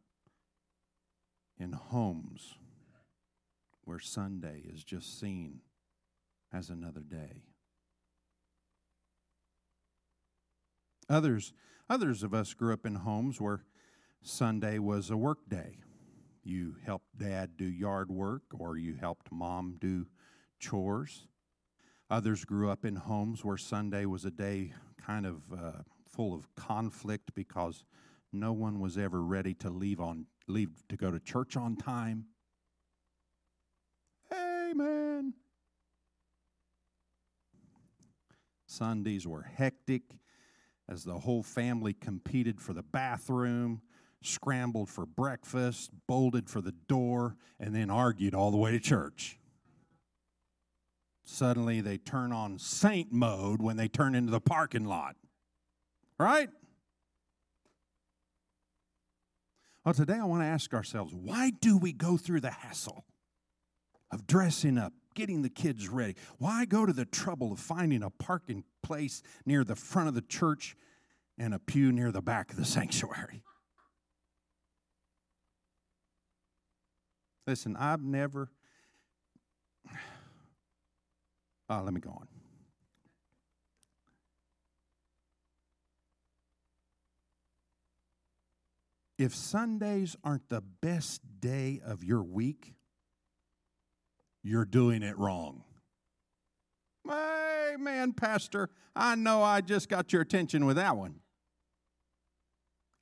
in 1.59 1.73
homes 1.73 2.55
where 3.85 3.99
Sunday 3.99 4.63
is 4.65 4.83
just 4.83 5.21
seen 5.21 5.61
as 6.51 6.71
another 6.71 7.03
day. 7.03 7.43
Others, 11.11 11.53
others 11.91 12.23
of 12.23 12.33
us 12.33 12.55
grew 12.55 12.73
up 12.73 12.87
in 12.87 12.95
homes 12.95 13.39
where 13.39 13.65
Sunday 14.23 14.79
was 14.79 15.11
a 15.11 15.17
work 15.19 15.47
day. 15.47 15.77
You 16.51 16.75
helped 16.85 17.17
dad 17.17 17.57
do 17.57 17.65
yard 17.65 18.11
work 18.11 18.43
or 18.59 18.77
you 18.77 18.97
helped 18.97 19.31
mom 19.31 19.77
do 19.79 20.09
chores. 20.59 21.29
Others 22.11 22.45
grew 22.45 22.69
up 22.69 22.85
in 22.85 22.97
homes 22.97 23.45
where 23.45 23.57
Sunday 23.57 24.05
was 24.05 24.25
a 24.25 24.33
day 24.33 24.73
kind 25.01 25.27
of 25.27 25.43
uh, 25.53 25.83
full 26.09 26.35
of 26.35 26.53
conflict 26.57 27.33
because 27.37 27.85
no 28.33 28.53
one 28.53 28.81
was 28.81 28.99
ever 28.99 29.23
ready 29.23 29.55
to 29.55 29.71
leave 29.71 30.01
on 30.01 30.27
leave 30.49 30.71
to 30.89 30.97
go 30.97 31.13
to 31.13 31.21
church 31.21 31.57
on 31.57 31.77
time. 31.77 32.25
Amen. 34.33 35.35
Sundays 38.67 39.25
were 39.25 39.43
hectic 39.43 40.03
as 40.89 41.05
the 41.05 41.21
whole 41.21 41.45
family 41.45 41.93
competed 41.93 42.61
for 42.61 42.73
the 42.73 42.83
bathroom, 42.83 43.83
scrambled 44.23 44.89
for 44.89 45.07
breakfast, 45.07 45.91
bolted 46.07 46.49
for 46.49 46.61
the 46.61 46.75
door, 46.89 47.37
and 47.59 47.75
then 47.75 47.91
argued 47.91 48.35
all 48.35 48.51
the 48.51 48.57
way 48.57 48.71
to 48.71 48.81
church. 48.81 49.39
Suddenly 51.25 51.81
they 51.81 51.97
turn 51.97 52.33
on 52.33 52.59
saint 52.59 53.13
mode 53.13 53.63
when 53.63 53.77
they 53.77 53.89
turn 53.89 54.15
into 54.15 54.31
the 54.31 54.41
parking 54.41 54.85
lot. 54.85 55.17
Right? 56.19 56.51
Well, 59.85 59.95
today 59.95 60.19
I 60.21 60.25
want 60.25 60.43
to 60.43 60.47
ask 60.47 60.75
ourselves 60.75 61.15
why 61.15 61.51
do 61.51 61.79
we 61.79 61.93
go 61.93 62.17
through 62.17 62.41
the 62.41 62.51
hassle 62.51 63.05
of 64.13 64.27
dressing 64.27 64.77
up, 64.77 64.93
getting 65.15 65.43
the 65.43 65.49
kids 65.49 65.89
ready? 65.89 66.17
Why 66.39 66.67
go 66.67 66.85
to 66.85 66.93
the 66.93 67.07
trouble 67.07 67.53
of 67.53 67.61
finding 67.61 68.03
a 68.03 68.11
parking 68.11 68.65
place 68.83 69.23
near 69.47 69.65
the 69.65 69.77
front 69.77 70.09
of 70.09 70.15
the 70.15 70.23
church 70.23 70.77
and 71.39 71.55
a 71.55 71.59
pew 71.59 71.93
near 71.93 72.13
the 72.13 72.21
back 72.21 72.51
of 72.51 72.59
the 72.59 72.65
sanctuary? 72.67 73.43
Listen, 77.47 77.77
I've 77.77 78.03
never. 78.03 78.51
Oh, 81.69 81.81
let 81.85 81.93
me 81.93 82.01
go 82.01 82.11
on. 82.11 82.29
If 89.19 89.35
Sundays 89.35 90.17
aren't 90.25 90.49
the 90.49 90.63
best 90.63 91.21
day 91.41 91.81
of 91.85 92.03
your 92.03 92.23
week, 92.23 92.73
you're 94.43 94.65
doing 94.65 95.03
it 95.03 95.19
wrong. 95.19 95.63
Hey, 97.07 97.77
man, 97.79 98.13
Pastor, 98.15 98.71
I 98.97 99.15
know 99.15 99.43
I 99.43 99.61
just 99.61 99.89
got 99.89 100.13
your 100.13 100.23
attention 100.23 100.65
with 100.65 100.77
that 100.77 100.97
one. 100.97 101.17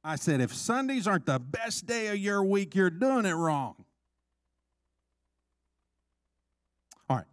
I 0.02 0.16
said, 0.16 0.40
if 0.40 0.54
Sundays 0.54 1.06
aren't 1.06 1.26
the 1.26 1.38
best 1.38 1.86
day 1.86 2.08
of 2.08 2.16
your 2.16 2.42
week, 2.42 2.74
you're 2.74 2.90
doing 2.90 3.26
it 3.26 3.34
wrong. 3.34 3.84
All 7.08 7.16
right, 7.16 7.26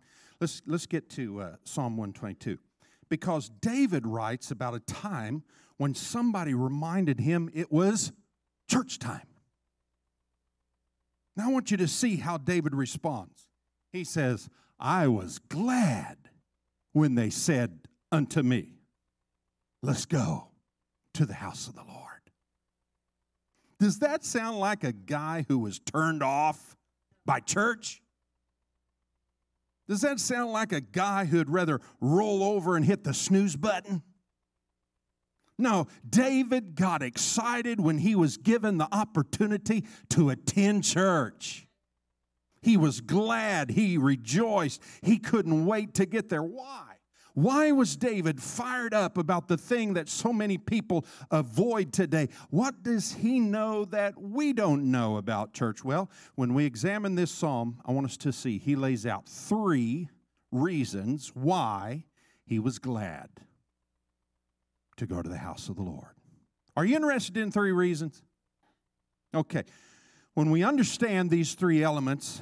let's, 0.46 0.62
let's 0.68 0.86
get 0.86 1.10
to 1.10 1.42
uh, 1.42 1.56
Psalm 1.64 1.98
122. 1.98 2.60
Because 3.10 3.50
David 3.62 4.06
writes 4.06 4.52
about 4.52 4.75
a 4.75 4.80
time 4.80 5.42
when 5.78 5.96
somebody 5.96 6.54
reminded 6.54 7.20
him 7.20 7.50
it 7.52 7.72
was 7.72 8.12
church 8.70 9.00
time. 9.00 9.25
Now 11.36 11.50
I 11.50 11.52
want 11.52 11.72
you 11.72 11.78
to 11.78 11.88
see 11.88 12.18
how 12.18 12.38
David 12.38 12.75
responds. 12.75 13.48
He 13.92 14.04
says, 14.04 14.48
I 14.80 15.08
was 15.08 15.40
glad 15.40 16.18
when 16.94 17.16
they 17.16 17.32
said 17.32 17.80
unto 18.12 18.44
me, 18.44 18.70
Let's 19.82 20.06
go 20.06 20.50
to 21.16 21.25
the 21.25 21.34
house 21.34 21.68
of 21.68 21.74
the 21.74 21.84
Lord. 21.84 22.02
Does 23.80 24.00
that 24.00 24.24
sound 24.24 24.60
like 24.60 24.84
a 24.84 24.94
guy 24.94 25.46
who 25.48 25.58
was 25.58 25.79
turned 25.79 26.22
off 26.22 26.77
by 27.25 27.40
church? 27.40 28.01
Does 29.87 30.01
that 30.01 30.19
sound 30.19 30.51
like 30.51 30.71
a 30.71 30.81
guy 30.81 31.25
who'd 31.25 31.50
rather 31.50 31.79
roll 32.01 32.43
over 32.43 32.75
and 32.75 32.83
hit 32.85 33.03
the 33.03 33.13
snooze 33.13 33.55
button? 33.55 34.01
No, 35.57 35.87
David 36.07 36.75
got 36.75 37.01
excited 37.01 37.79
when 37.79 38.00
he 38.00 38.15
was 38.15 38.37
given 38.37 38.77
the 38.77 38.93
opportunity 38.93 39.85
to 40.09 40.29
attend 40.29 40.83
church. 40.83 41.67
He 42.61 42.77
was 42.77 43.00
glad, 43.00 43.69
he 43.69 43.98
rejoiced, 43.98 44.81
he 45.01 45.17
couldn't 45.17 45.65
wait 45.65 45.93
to 45.95 46.05
get 46.05 46.29
there. 46.29 46.43
Why? 46.43 46.95
Why 47.35 47.74
was 47.74 47.98
David 47.98 48.41
fired 48.41 48.93
up 48.93 49.17
about 49.17 49.50
the 49.50 49.57
thing 49.57 49.93
that 49.95 50.07
so 50.07 50.31
many 50.31 50.57
people 50.57 51.05
avoid 51.29 51.91
today? 51.91 52.29
What 52.50 52.81
does 52.81 53.11
he 53.11 53.41
know 53.41 53.83
that 53.85 54.19
we 54.19 54.53
don't 54.53 54.89
know 54.89 55.17
about 55.17 55.51
church? 55.53 55.83
Well, 55.83 56.09
when 56.35 56.53
we 56.53 56.65
examine 56.65 57.15
this 57.15 57.31
psalm, 57.31 57.81
I 57.85 57.91
want 57.91 58.07
us 58.07 58.15
to 58.17 58.31
see 58.31 58.57
he 58.57 58.77
lays 58.77 59.05
out 59.05 59.27
three 59.27 60.09
reasons 60.50 61.33
why 61.35 62.05
he 62.45 62.57
was 62.57 62.79
glad 62.79 63.29
to 64.95 65.05
go 65.05 65.21
to 65.21 65.27
the 65.27 65.37
house 65.37 65.67
of 65.67 65.75
the 65.75 65.83
Lord. 65.83 66.15
Are 66.77 66.85
you 66.85 66.95
interested 66.95 67.35
in 67.35 67.51
three 67.51 67.74
reasons? 67.74 68.24
Okay. 69.33 69.63
When 70.35 70.51
we 70.51 70.63
understand 70.63 71.29
these 71.29 71.53
three 71.53 71.83
elements 71.83 72.41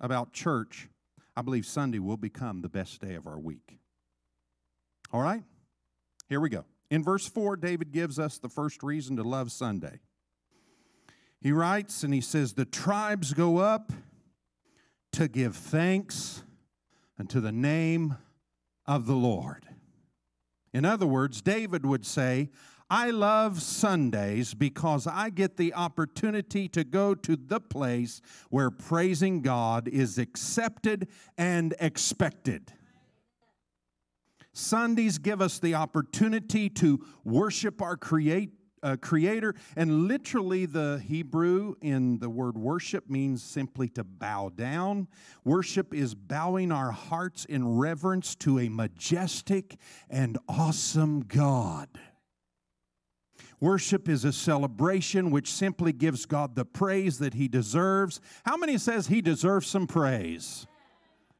about 0.00 0.32
church, 0.32 0.88
I 1.36 1.42
believe 1.42 1.66
Sunday 1.66 1.98
will 1.98 2.16
become 2.16 2.62
the 2.62 2.70
best 2.70 3.02
day 3.02 3.14
of 3.14 3.26
our 3.26 3.38
week. 3.38 3.78
All 5.12 5.20
right? 5.20 5.42
Here 6.28 6.40
we 6.40 6.48
go. 6.48 6.64
In 6.90 7.02
verse 7.02 7.26
4, 7.28 7.56
David 7.56 7.92
gives 7.92 8.18
us 8.18 8.38
the 8.38 8.48
first 8.48 8.82
reason 8.82 9.16
to 9.16 9.22
love 9.22 9.52
Sunday. 9.52 10.00
He 11.40 11.52
writes 11.52 12.02
and 12.02 12.12
he 12.12 12.20
says, 12.20 12.52
The 12.52 12.64
tribes 12.64 13.32
go 13.32 13.58
up 13.58 13.92
to 15.12 15.28
give 15.28 15.56
thanks 15.56 16.42
unto 17.18 17.40
the 17.40 17.52
name 17.52 18.16
of 18.86 19.06
the 19.06 19.14
Lord. 19.14 19.66
In 20.72 20.84
other 20.84 21.06
words, 21.06 21.42
David 21.42 21.84
would 21.84 22.06
say, 22.06 22.50
I 22.88 23.10
love 23.10 23.62
Sundays 23.62 24.52
because 24.52 25.06
I 25.06 25.30
get 25.30 25.56
the 25.56 25.74
opportunity 25.74 26.68
to 26.68 26.82
go 26.82 27.14
to 27.14 27.36
the 27.36 27.60
place 27.60 28.20
where 28.50 28.70
praising 28.70 29.42
God 29.42 29.86
is 29.86 30.18
accepted 30.18 31.06
and 31.38 31.74
expected. 31.78 32.72
Sundays 34.52 35.18
give 35.18 35.40
us 35.40 35.58
the 35.58 35.74
opportunity 35.74 36.68
to 36.70 37.04
worship 37.24 37.80
our 37.80 37.96
create, 37.96 38.50
uh, 38.82 38.96
Creator, 39.00 39.54
and 39.76 40.08
literally, 40.08 40.66
the 40.66 41.02
Hebrew 41.06 41.74
in 41.80 42.18
the 42.18 42.30
word 42.30 42.56
worship 42.56 43.08
means 43.08 43.42
simply 43.42 43.88
to 43.90 44.02
bow 44.02 44.50
down. 44.54 45.06
Worship 45.44 45.94
is 45.94 46.14
bowing 46.14 46.72
our 46.72 46.90
hearts 46.90 47.44
in 47.44 47.76
reverence 47.76 48.34
to 48.36 48.58
a 48.58 48.68
majestic 48.68 49.76
and 50.08 50.38
awesome 50.48 51.20
God. 51.20 51.88
Worship 53.60 54.08
is 54.08 54.24
a 54.24 54.32
celebration 54.32 55.30
which 55.30 55.52
simply 55.52 55.92
gives 55.92 56.24
God 56.24 56.54
the 56.54 56.64
praise 56.64 57.18
that 57.18 57.34
He 57.34 57.46
deserves. 57.46 58.20
How 58.44 58.56
many 58.56 58.78
says 58.78 59.08
He 59.08 59.20
deserves 59.20 59.66
some 59.66 59.86
praise? 59.86 60.66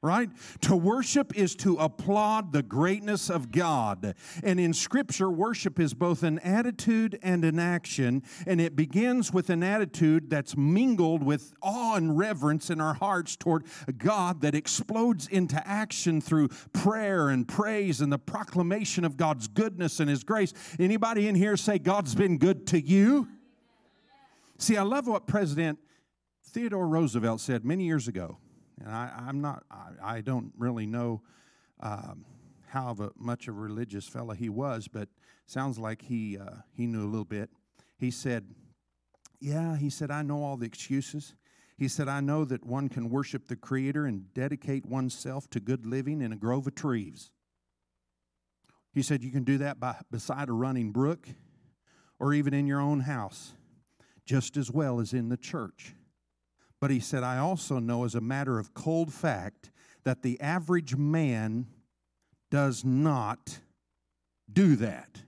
Right? 0.02 0.30
To 0.62 0.74
worship 0.74 1.36
is 1.36 1.54
to 1.56 1.76
applaud 1.76 2.52
the 2.52 2.62
greatness 2.62 3.28
of 3.28 3.52
God. 3.52 4.14
And 4.42 4.58
in 4.58 4.72
Scripture, 4.72 5.30
worship 5.30 5.78
is 5.78 5.92
both 5.92 6.22
an 6.22 6.38
attitude 6.38 7.18
and 7.22 7.44
an 7.44 7.58
action. 7.58 8.22
And 8.46 8.60
it 8.60 8.74
begins 8.74 9.32
with 9.32 9.50
an 9.50 9.62
attitude 9.62 10.30
that's 10.30 10.56
mingled 10.56 11.22
with 11.22 11.52
awe 11.60 11.96
and 11.96 12.16
reverence 12.16 12.70
in 12.70 12.80
our 12.80 12.94
hearts 12.94 13.36
toward 13.36 13.66
God 13.98 14.40
that 14.40 14.54
explodes 14.54 15.28
into 15.28 15.66
action 15.68 16.22
through 16.22 16.48
prayer 16.72 17.28
and 17.28 17.46
praise 17.46 18.00
and 18.00 18.10
the 18.10 18.18
proclamation 18.18 19.04
of 19.04 19.18
God's 19.18 19.48
goodness 19.48 20.00
and 20.00 20.08
His 20.08 20.24
grace. 20.24 20.54
Anybody 20.78 21.28
in 21.28 21.34
here 21.34 21.58
say, 21.58 21.78
God's 21.78 22.14
been 22.14 22.38
good 22.38 22.66
to 22.68 22.80
you? 22.80 23.28
See, 24.56 24.78
I 24.78 24.82
love 24.82 25.06
what 25.06 25.26
President 25.26 25.78
Theodore 26.44 26.88
Roosevelt 26.88 27.40
said 27.40 27.64
many 27.66 27.84
years 27.84 28.08
ago. 28.08 28.38
And 28.80 28.88
I, 28.88 29.28
am 29.28 29.40
not, 29.40 29.64
I, 29.70 30.16
I, 30.16 30.20
don't 30.22 30.52
really 30.56 30.86
know 30.86 31.22
um, 31.80 32.24
how 32.66 32.88
of 32.88 33.00
a, 33.00 33.10
much 33.16 33.46
of 33.46 33.56
a 33.56 33.60
religious 33.60 34.08
fellow 34.08 34.34
he 34.34 34.48
was, 34.48 34.88
but 34.88 35.08
sounds 35.46 35.78
like 35.78 36.02
he, 36.02 36.38
uh, 36.38 36.62
he 36.72 36.86
knew 36.86 37.04
a 37.04 37.10
little 37.10 37.24
bit. 37.24 37.50
He 37.98 38.10
said, 38.10 38.46
Yeah, 39.38 39.76
he 39.76 39.90
said, 39.90 40.10
I 40.10 40.22
know 40.22 40.42
all 40.42 40.56
the 40.56 40.66
excuses. 40.66 41.34
He 41.76 41.88
said, 41.88 42.08
I 42.08 42.20
know 42.20 42.44
that 42.44 42.64
one 42.64 42.88
can 42.88 43.08
worship 43.08 43.48
the 43.48 43.56
Creator 43.56 44.06
and 44.06 44.32
dedicate 44.34 44.86
oneself 44.86 45.48
to 45.50 45.60
good 45.60 45.86
living 45.86 46.20
in 46.20 46.32
a 46.32 46.36
grove 46.36 46.66
of 46.66 46.74
trees. 46.74 47.30
He 48.92 49.02
said, 49.02 49.22
You 49.22 49.30
can 49.30 49.44
do 49.44 49.58
that 49.58 49.78
by, 49.78 49.96
beside 50.10 50.48
a 50.48 50.52
running 50.52 50.92
brook 50.92 51.28
or 52.18 52.34
even 52.34 52.54
in 52.54 52.66
your 52.66 52.80
own 52.80 53.00
house, 53.00 53.54
just 54.24 54.56
as 54.56 54.70
well 54.70 55.00
as 55.00 55.12
in 55.12 55.28
the 55.28 55.36
church. 55.36 55.94
But 56.80 56.90
he 56.90 57.00
said, 57.00 57.22
I 57.22 57.38
also 57.38 57.78
know 57.78 58.04
as 58.04 58.14
a 58.14 58.20
matter 58.20 58.58
of 58.58 58.72
cold 58.74 59.12
fact 59.12 59.70
that 60.04 60.22
the 60.22 60.40
average 60.40 60.96
man 60.96 61.66
does 62.50 62.84
not 62.84 63.58
do 64.50 64.76
that. 64.76 65.22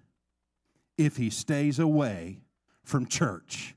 if 0.98 1.16
he 1.16 1.30
stays 1.30 1.78
away 1.78 2.40
from 2.84 3.06
church. 3.06 3.74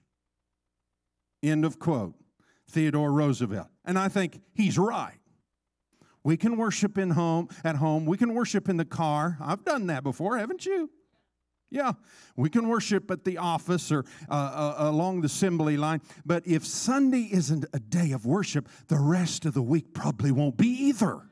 End 1.43 1.65
of 1.65 1.79
quote. 1.79 2.15
Theodore 2.69 3.11
Roosevelt. 3.11 3.67
And 3.85 3.97
I 3.97 4.09
think 4.09 4.41
he's 4.53 4.77
right. 4.77 5.19
We 6.23 6.38
can 6.38 6.57
worship 6.57 6.97
in 6.97 7.11
home 7.11 7.49
at 7.63 7.75
home. 7.75 8.05
We 8.05 8.17
can 8.17 8.33
worship 8.33 8.67
in 8.67 8.77
the 8.77 8.85
car. 8.85 9.38
I've 9.39 9.63
done 9.63 9.88
that 9.88 10.03
before, 10.03 10.38
haven't 10.38 10.65
you? 10.65 10.89
Yeah, 11.75 11.91
we 12.38 12.49
can 12.49 12.69
worship 12.69 13.11
at 13.11 13.25
the 13.25 13.38
office 13.38 13.91
or 13.91 14.05
uh, 14.29 14.33
uh, 14.33 14.75
along 14.77 15.19
the 15.19 15.25
assembly 15.25 15.75
line. 15.75 16.01
But 16.25 16.47
if 16.47 16.65
Sunday 16.65 17.27
isn't 17.29 17.65
a 17.73 17.79
day 17.79 18.13
of 18.13 18.25
worship, 18.25 18.69
the 18.88 18.97
rest 18.97 19.43
of 19.43 19.53
the 19.53 19.61
week 19.61 19.93
probably 19.93 20.31
won't 20.31 20.55
be 20.55 20.69
either. 20.69 21.23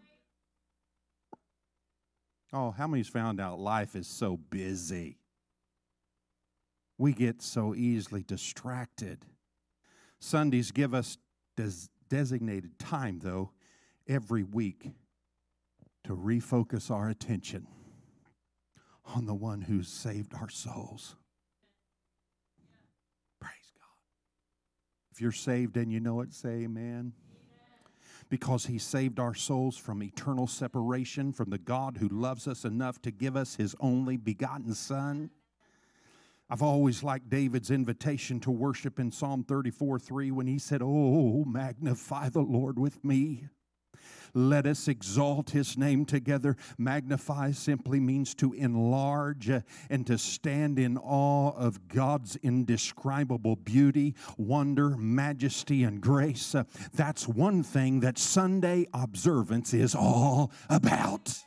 Oh, 2.51 2.71
how 2.71 2.87
many's 2.87 3.07
found 3.07 3.39
out 3.39 3.61
life 3.61 3.95
is 3.95 4.05
so 4.05 4.35
busy? 4.35 5.17
We 6.97 7.13
get 7.13 7.41
so 7.41 7.73
easily 7.73 8.23
distracted. 8.23 9.19
Sundays 10.19 10.71
give 10.71 10.93
us 10.93 11.17
des- 11.55 11.87
designated 12.09 12.77
time, 12.79 13.21
though, 13.23 13.51
every 14.09 14.43
week 14.43 14.91
to 16.03 16.13
refocus 16.17 16.91
our 16.91 17.07
attention 17.07 17.65
on 19.05 19.25
the 19.25 19.33
one 19.33 19.61
who 19.61 19.83
saved 19.83 20.33
our 20.33 20.49
souls. 20.49 21.15
Praise 23.39 23.71
God. 23.75 23.87
If 25.11 25.21
you're 25.21 25.31
saved 25.31 25.77
and 25.77 25.91
you 25.91 25.99
know 25.99 26.21
it, 26.21 26.33
say 26.33 26.63
amen. 26.63 27.13
Because 28.29 28.65
he 28.65 28.79
saved 28.79 29.19
our 29.19 29.35
souls 29.35 29.77
from 29.77 30.01
eternal 30.01 30.47
separation 30.47 31.33
from 31.33 31.49
the 31.49 31.57
God 31.57 31.97
who 31.97 32.07
loves 32.07 32.47
us 32.47 32.63
enough 32.65 33.01
to 33.01 33.11
give 33.11 33.35
us 33.35 33.55
his 33.55 33.75
only 33.79 34.17
begotten 34.17 34.73
Son. 34.73 35.29
I've 36.49 36.63
always 36.63 37.03
liked 37.03 37.29
David's 37.29 37.71
invitation 37.71 38.39
to 38.41 38.51
worship 38.51 38.99
in 38.99 39.11
Psalm 39.11 39.43
34 39.43 39.99
3 39.99 40.31
when 40.31 40.47
he 40.47 40.57
said, 40.57 40.81
Oh, 40.83 41.43
magnify 41.45 42.29
the 42.29 42.41
Lord 42.41 42.79
with 42.79 43.03
me 43.03 43.49
let 44.33 44.65
us 44.65 44.87
exalt 44.87 45.51
his 45.51 45.77
name 45.77 46.05
together. 46.05 46.55
Magnify 46.77 47.51
simply 47.51 47.99
means 47.99 48.33
to 48.35 48.53
enlarge 48.53 49.49
and 49.89 50.07
to 50.07 50.17
stand 50.17 50.79
in 50.79 50.97
awe 50.97 51.51
of 51.51 51.87
God's 51.87 52.35
indescribable 52.37 53.55
beauty, 53.55 54.15
wonder, 54.37 54.91
majesty, 54.97 55.83
and 55.83 56.01
grace. 56.01 56.55
That's 56.93 57.27
one 57.27 57.63
thing 57.63 57.99
that 58.01 58.17
Sunday 58.17 58.87
observance 58.93 59.73
is 59.73 59.95
all 59.95 60.51
about. 60.69 61.37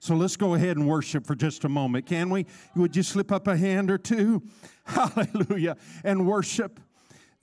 So 0.00 0.16
let's 0.16 0.36
go 0.36 0.54
ahead 0.54 0.76
and 0.76 0.88
worship 0.88 1.24
for 1.24 1.36
just 1.36 1.62
a 1.62 1.68
moment, 1.68 2.06
can 2.06 2.28
we? 2.28 2.46
Would 2.74 2.96
you 2.96 3.04
slip 3.04 3.30
up 3.30 3.46
a 3.46 3.56
hand 3.56 3.88
or 3.88 3.98
two? 3.98 4.42
Hallelujah. 4.84 5.76
And 6.02 6.26
worship. 6.26 6.80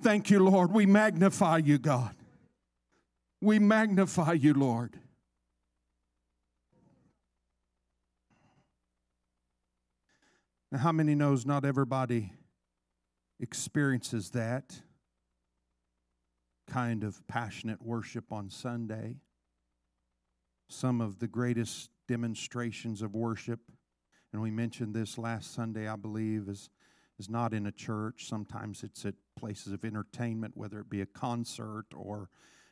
Thank 0.02 0.30
you, 0.30 0.44
Lord. 0.44 0.74
We 0.74 0.86
magnify 0.86 1.60
you, 1.60 1.78
God. 1.78 2.14
We 3.42 3.58
magnify 3.58 4.34
you, 4.34 4.54
Lord. 4.54 5.00
Now, 10.72 10.80
how 10.80 10.92
many 10.92 11.16
knows 11.16 11.46
not 11.46 11.64
everybody 11.64 12.34
experiences 13.40 14.32
that 14.32 14.82
kind 16.68 17.04
of 17.04 17.26
passionate 17.28 17.82
worship 17.82 18.32
on 18.32 18.50
Sunday? 18.50 19.16
Some 20.68 21.00
of 21.00 21.20
the 21.20 21.28
greatest 21.28 21.90
demonstrations 22.10 23.02
of 23.02 23.16
worship, 23.16 23.62
and 24.34 24.42
we 24.42 24.52
mentioned 24.52 24.94
this 24.94 25.18
last 25.18 25.54
Sunday, 25.54 25.88
I 25.88 25.96
believe, 25.96 26.50
is, 26.50 26.70
is 27.18 27.30
not 27.30 27.54
in 27.54 27.66
a 27.66 27.72
church. 27.72 28.28
Sometimes 28.28 28.84
it's 28.84 29.06
at 29.06 29.16
places 29.38 29.72
of 29.72 29.86
entertainment, 29.86 30.58
whether 30.58 30.80
it 30.82 30.90
be 30.90 31.02
a 31.02 31.06
concert 31.06 31.86
or 31.96 32.30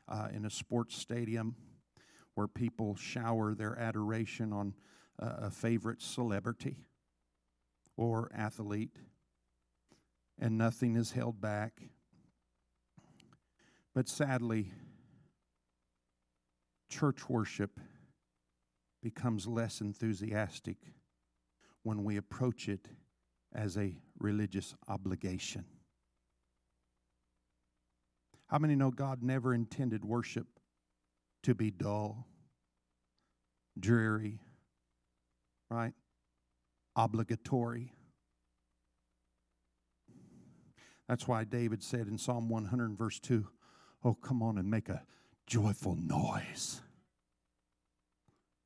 uh, 0.08 0.28
in 0.34 0.46
a 0.46 0.50
sports 0.50 0.96
stadium 0.96 1.56
where 2.36 2.48
people 2.48 2.96
shower 2.96 3.54
their 3.54 3.78
adoration 3.80 4.54
on 4.54 4.74
a 5.20 5.50
favorite 5.50 6.02
celebrity 6.02 6.78
or 7.96 8.30
athlete, 8.36 8.96
and 10.40 10.58
nothing 10.58 10.96
is 10.96 11.12
held 11.12 11.42
back. 11.42 11.82
But 13.96 14.08
sadly, 14.08 14.72
church 16.90 17.28
worship 17.28 17.80
becomes 19.02 19.48
less 19.48 19.82
enthusiastic 19.82 20.78
when 21.82 22.04
we 22.04 22.18
approach 22.18 22.70
it 22.70 22.88
as 23.56 23.78
a 23.78 23.98
religious 24.20 24.76
obligation. 24.88 25.66
How 28.48 28.58
many 28.60 28.76
know 28.76 28.92
God 28.92 29.22
never 29.22 29.54
intended 29.54 30.06
worship 30.06 30.48
to 31.44 31.54
be 31.54 31.70
dull, 31.70 32.28
dreary, 33.78 34.40
right? 35.70 35.94
Obligatory. 36.96 37.94
That's 41.10 41.28
why 41.28 41.44
David 41.44 41.84
said 41.84 42.08
in 42.08 42.18
Psalm 42.18 42.50
100, 42.50 42.98
verse 42.98 43.20
2, 43.20 43.48
Oh, 44.04 44.14
come 44.14 44.42
on 44.42 44.58
and 44.58 44.70
make 44.70 44.90
a 44.90 45.04
joyful 45.46 45.96
noise. 45.96 46.82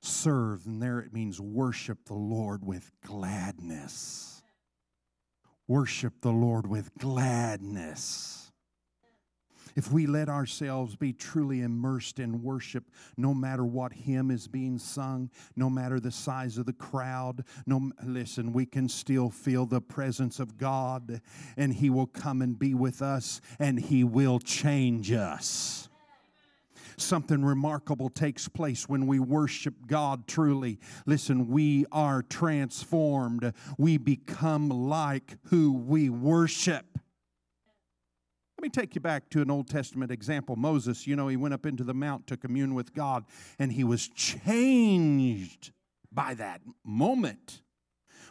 Serve, 0.01 0.65
and 0.65 0.81
there 0.81 0.99
it 0.99 1.13
means 1.13 1.39
worship 1.39 2.05
the 2.05 2.13
Lord 2.13 2.65
with 2.65 2.91
gladness. 3.05 4.43
Worship 5.67 6.21
the 6.21 6.31
Lord 6.31 6.67
with 6.67 6.91
gladness 6.97 8.40
if 9.75 9.91
we 9.91 10.05
let 10.05 10.29
ourselves 10.29 10.95
be 10.95 11.13
truly 11.13 11.61
immersed 11.61 12.19
in 12.19 12.41
worship, 12.41 12.85
no 13.17 13.33
matter 13.33 13.65
what 13.65 13.93
hymn 13.93 14.31
is 14.31 14.47
being 14.47 14.77
sung, 14.77 15.29
no 15.55 15.69
matter 15.69 15.99
the 15.99 16.11
size 16.11 16.57
of 16.57 16.65
the 16.65 16.73
crowd, 16.73 17.43
no 17.65 17.91
listen, 18.03 18.53
we 18.53 18.65
can 18.65 18.87
still 18.89 19.29
feel 19.29 19.65
the 19.65 19.81
presence 19.81 20.39
of 20.39 20.57
God 20.57 21.21
and 21.57 21.73
he 21.73 21.89
will 21.89 22.07
come 22.07 22.41
and 22.41 22.57
be 22.57 22.73
with 22.73 23.01
us 23.01 23.41
and 23.59 23.79
he 23.79 24.03
will 24.03 24.39
change 24.39 25.11
us 25.11 25.89
something 27.01 27.43
remarkable 27.43 28.09
takes 28.09 28.47
place 28.47 28.87
when 28.87 29.07
we 29.07 29.19
worship 29.19 29.73
God 29.87 30.27
truly. 30.27 30.79
Listen, 31.05 31.47
we 31.47 31.85
are 31.91 32.21
transformed. 32.21 33.53
We 33.77 33.97
become 33.97 34.69
like 34.69 35.37
who 35.45 35.73
we 35.73 36.09
worship. 36.09 36.85
Let 38.61 38.75
me 38.75 38.81
take 38.83 38.93
you 38.93 39.01
back 39.01 39.27
to 39.31 39.41
an 39.41 39.49
Old 39.49 39.67
Testament 39.67 40.11
example. 40.11 40.55
Moses, 40.55 41.07
you 41.07 41.15
know, 41.15 41.27
he 41.27 41.35
went 41.35 41.55
up 41.55 41.65
into 41.65 41.83
the 41.83 41.95
mount 41.95 42.27
to 42.27 42.37
commune 42.37 42.75
with 42.75 42.93
God, 42.93 43.25
and 43.57 43.71
he 43.71 43.83
was 43.83 44.07
changed 44.07 45.71
by 46.11 46.35
that 46.35 46.61
moment. 46.85 47.63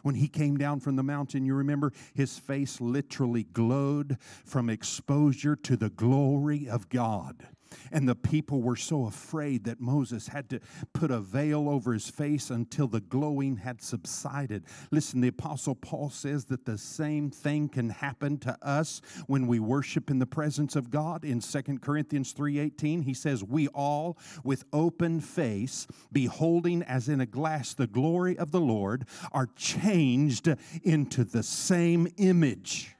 When 0.05 0.15
he 0.15 0.29
came 0.29 0.57
down 0.57 0.79
from 0.79 0.95
the 0.95 1.03
mountain, 1.03 1.45
you 1.45 1.57
remember 1.57 1.93
his 2.15 2.39
face 2.39 2.81
literally 2.81 3.43
glowed 3.43 4.19
from 4.45 4.71
exposure 4.71 5.57
to 5.57 5.77
the 5.77 5.91
glory 5.91 6.69
of 6.69 6.89
God. 6.89 7.49
And 7.93 8.09
the 8.09 8.15
people 8.15 8.63
were 8.63 8.77
so 8.77 9.07
afraid 9.07 9.65
that 9.65 9.81
Moses 9.81 10.29
had 10.29 10.49
to 10.51 10.61
put 10.93 11.11
a 11.11 11.21
veil 11.21 11.69
over 11.69 11.93
his 11.93 12.09
face 12.09 12.51
until 12.51 12.87
the 12.87 13.01
glowing 13.01 13.57
had 13.57 13.83
subsided. 13.83 14.65
Listen, 14.91 15.21
the 15.21 15.29
Apostle 15.29 15.75
Paul 15.75 16.11
says 16.11 16.47
that 16.47 16.65
the 16.65 16.79
same 16.79 17.31
thing 17.31 17.69
can 17.69 17.91
happen 17.91 18.39
to 18.39 18.57
us 18.63 19.01
when 19.27 19.47
we 19.47 19.59
worship 19.59 20.11
in 20.11 20.19
the 20.19 20.27
presence 20.27 20.77
of 20.77 20.91
God. 20.91 21.25
In 21.25 21.41
2 21.41 21.81
Corinthians 21.81 22.33
3:18, 22.33 23.03
he 23.03 23.15
says, 23.15 23.43
We 23.45 23.69
all 23.69 24.19
with 24.45 24.65
open 24.73 25.21
face, 25.21 25.87
beholding 26.13 26.83
as 26.83 27.09
in 27.09 27.21
a 27.21 27.27
glass 27.27 27.75
the 27.75 27.87
glory 27.87 28.39
of 28.39 28.51
the 28.51 28.61
Lord, 28.61 29.07
are 29.33 29.49
changed 29.57 30.49
into 30.83 31.25
the 31.25 31.43
same 31.43 32.09
image 32.17 32.97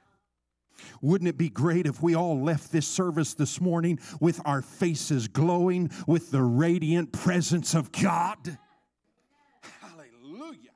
wouldn't 1.01 1.27
it 1.27 1.37
be 1.37 1.49
great 1.49 1.85
if 1.85 2.01
we 2.01 2.15
all 2.15 2.41
left 2.41 2.71
this 2.71 2.87
service 2.87 3.33
this 3.33 3.59
morning 3.61 3.99
with 4.19 4.41
our 4.45 4.61
faces 4.61 5.27
glowing 5.27 5.89
with 6.07 6.31
the 6.31 6.43
radiant 6.43 7.11
presence 7.11 7.73
of 7.73 7.91
God? 7.91 8.57
Hallelujah. 9.81 10.71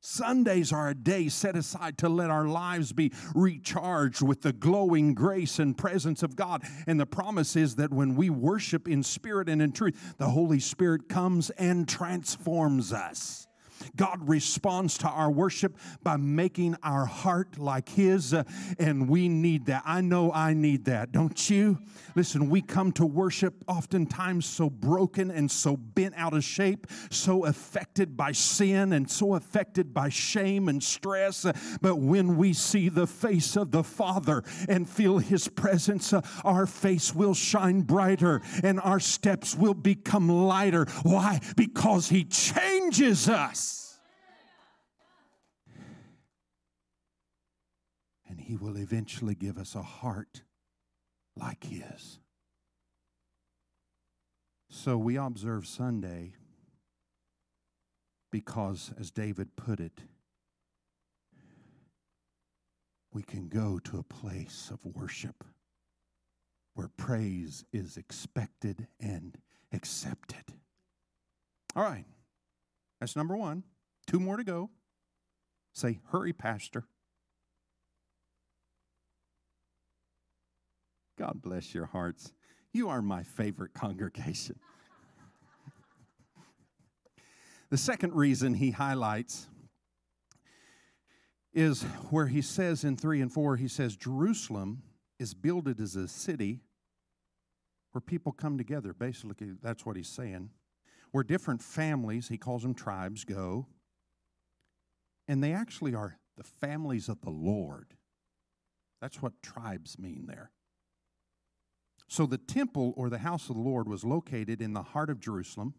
Sundays 0.00 0.72
are 0.72 0.90
a 0.90 0.94
day 0.94 1.28
set 1.28 1.56
aside 1.56 1.96
to 1.98 2.08
let 2.08 2.30
our 2.30 2.46
lives 2.46 2.92
be 2.92 3.12
recharged 3.34 4.20
with 4.20 4.42
the 4.42 4.52
glowing 4.52 5.14
grace 5.14 5.58
and 5.58 5.76
presence 5.76 6.22
of 6.22 6.36
God. 6.36 6.62
And 6.86 7.00
the 7.00 7.06
promise 7.06 7.56
is 7.56 7.76
that 7.76 7.92
when 7.92 8.14
we 8.14 8.28
worship 8.30 8.86
in 8.86 9.02
spirit 9.02 9.48
and 9.48 9.62
in 9.62 9.72
truth, 9.72 10.14
the 10.18 10.28
Holy 10.28 10.60
Spirit 10.60 11.08
comes 11.08 11.50
and 11.50 11.88
transforms 11.88 12.92
us. 12.92 13.46
God 13.96 14.28
responds 14.28 14.98
to 14.98 15.08
our 15.08 15.30
worship 15.30 15.76
by 16.02 16.16
making 16.16 16.76
our 16.82 17.06
heart 17.06 17.58
like 17.58 17.88
His, 17.88 18.34
uh, 18.34 18.44
and 18.78 19.08
we 19.08 19.28
need 19.28 19.66
that. 19.66 19.82
I 19.84 20.00
know 20.00 20.32
I 20.32 20.54
need 20.54 20.84
that, 20.86 21.12
don't 21.12 21.50
you? 21.50 21.78
Listen, 22.14 22.48
we 22.48 22.62
come 22.62 22.92
to 22.92 23.06
worship 23.06 23.64
oftentimes 23.66 24.46
so 24.46 24.70
broken 24.70 25.30
and 25.30 25.50
so 25.50 25.76
bent 25.76 26.14
out 26.16 26.32
of 26.34 26.44
shape, 26.44 26.86
so 27.10 27.44
affected 27.44 28.16
by 28.16 28.32
sin 28.32 28.92
and 28.92 29.10
so 29.10 29.34
affected 29.34 29.92
by 29.92 30.08
shame 30.08 30.68
and 30.68 30.82
stress. 30.82 31.44
Uh, 31.44 31.52
but 31.80 31.96
when 31.96 32.36
we 32.36 32.52
see 32.52 32.88
the 32.88 33.06
face 33.06 33.56
of 33.56 33.70
the 33.70 33.82
Father 33.82 34.42
and 34.68 34.88
feel 34.88 35.18
His 35.18 35.48
presence, 35.48 36.12
uh, 36.12 36.20
our 36.44 36.66
face 36.66 37.14
will 37.14 37.34
shine 37.34 37.82
brighter 37.82 38.42
and 38.62 38.80
our 38.80 39.00
steps 39.00 39.54
will 39.54 39.74
become 39.74 40.28
lighter. 40.28 40.86
Why? 41.02 41.40
Because 41.56 42.08
He 42.08 42.24
changes 42.24 43.28
us. 43.28 43.98
And 48.28 48.33
He 48.46 48.56
will 48.56 48.76
eventually 48.76 49.34
give 49.34 49.56
us 49.56 49.74
a 49.74 49.82
heart 49.82 50.42
like 51.34 51.64
His. 51.64 52.18
So 54.68 54.98
we 54.98 55.16
observe 55.16 55.66
Sunday 55.66 56.34
because, 58.30 58.92
as 59.00 59.10
David 59.10 59.56
put 59.56 59.80
it, 59.80 60.02
we 63.14 63.22
can 63.22 63.48
go 63.48 63.78
to 63.78 63.98
a 63.98 64.02
place 64.02 64.70
of 64.70 64.84
worship 64.84 65.42
where 66.74 66.90
praise 66.98 67.64
is 67.72 67.96
expected 67.96 68.88
and 69.00 69.38
accepted. 69.72 70.52
All 71.74 71.84
right, 71.84 72.04
that's 73.00 73.16
number 73.16 73.36
one. 73.36 73.62
Two 74.06 74.20
more 74.20 74.36
to 74.36 74.44
go. 74.44 74.68
Say, 75.72 76.00
hurry, 76.10 76.34
Pastor. 76.34 76.84
God 81.18 81.40
bless 81.42 81.74
your 81.74 81.86
hearts. 81.86 82.32
You 82.72 82.88
are 82.88 83.02
my 83.02 83.22
favorite 83.22 83.72
congregation. 83.72 84.58
the 87.70 87.76
second 87.76 88.14
reason 88.14 88.54
he 88.54 88.72
highlights 88.72 89.48
is 91.52 91.82
where 92.10 92.26
he 92.26 92.42
says 92.42 92.82
in 92.82 92.96
3 92.96 93.20
and 93.20 93.32
4, 93.32 93.56
he 93.56 93.68
says, 93.68 93.96
Jerusalem 93.96 94.82
is 95.18 95.34
builded 95.34 95.80
as 95.80 95.94
a 95.94 96.08
city 96.08 96.60
where 97.92 98.00
people 98.00 98.32
come 98.32 98.58
together. 98.58 98.92
Basically, 98.92 99.52
that's 99.62 99.86
what 99.86 99.96
he's 99.96 100.08
saying. 100.08 100.50
Where 101.12 101.22
different 101.22 101.62
families, 101.62 102.26
he 102.26 102.36
calls 102.36 102.62
them 102.62 102.74
tribes, 102.74 103.24
go. 103.24 103.68
And 105.28 105.42
they 105.42 105.52
actually 105.52 105.94
are 105.94 106.18
the 106.36 106.42
families 106.42 107.08
of 107.08 107.20
the 107.20 107.30
Lord. 107.30 107.94
That's 109.00 109.22
what 109.22 109.40
tribes 109.42 109.96
mean 109.96 110.24
there. 110.26 110.50
So 112.08 112.26
the 112.26 112.38
temple 112.38 112.92
or 112.96 113.08
the 113.08 113.18
house 113.18 113.48
of 113.48 113.56
the 113.56 113.62
Lord 113.62 113.88
was 113.88 114.04
located 114.04 114.60
in 114.60 114.72
the 114.72 114.82
heart 114.82 115.10
of 115.10 115.20
Jerusalem. 115.20 115.74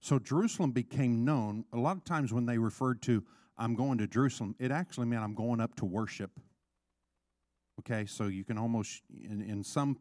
So 0.00 0.18
Jerusalem 0.18 0.72
became 0.72 1.24
known. 1.24 1.64
A 1.72 1.78
lot 1.78 1.96
of 1.96 2.04
times 2.04 2.32
when 2.32 2.46
they 2.46 2.58
referred 2.58 3.02
to, 3.02 3.24
I'm 3.56 3.74
going 3.74 3.98
to 3.98 4.06
Jerusalem, 4.06 4.54
it 4.58 4.70
actually 4.70 5.06
meant 5.06 5.22
I'm 5.22 5.34
going 5.34 5.60
up 5.60 5.74
to 5.76 5.84
worship. 5.84 6.30
Okay, 7.80 8.06
so 8.06 8.26
you 8.26 8.44
can 8.44 8.58
almost, 8.58 9.02
in, 9.22 9.42
in 9.42 9.62
some 9.62 9.98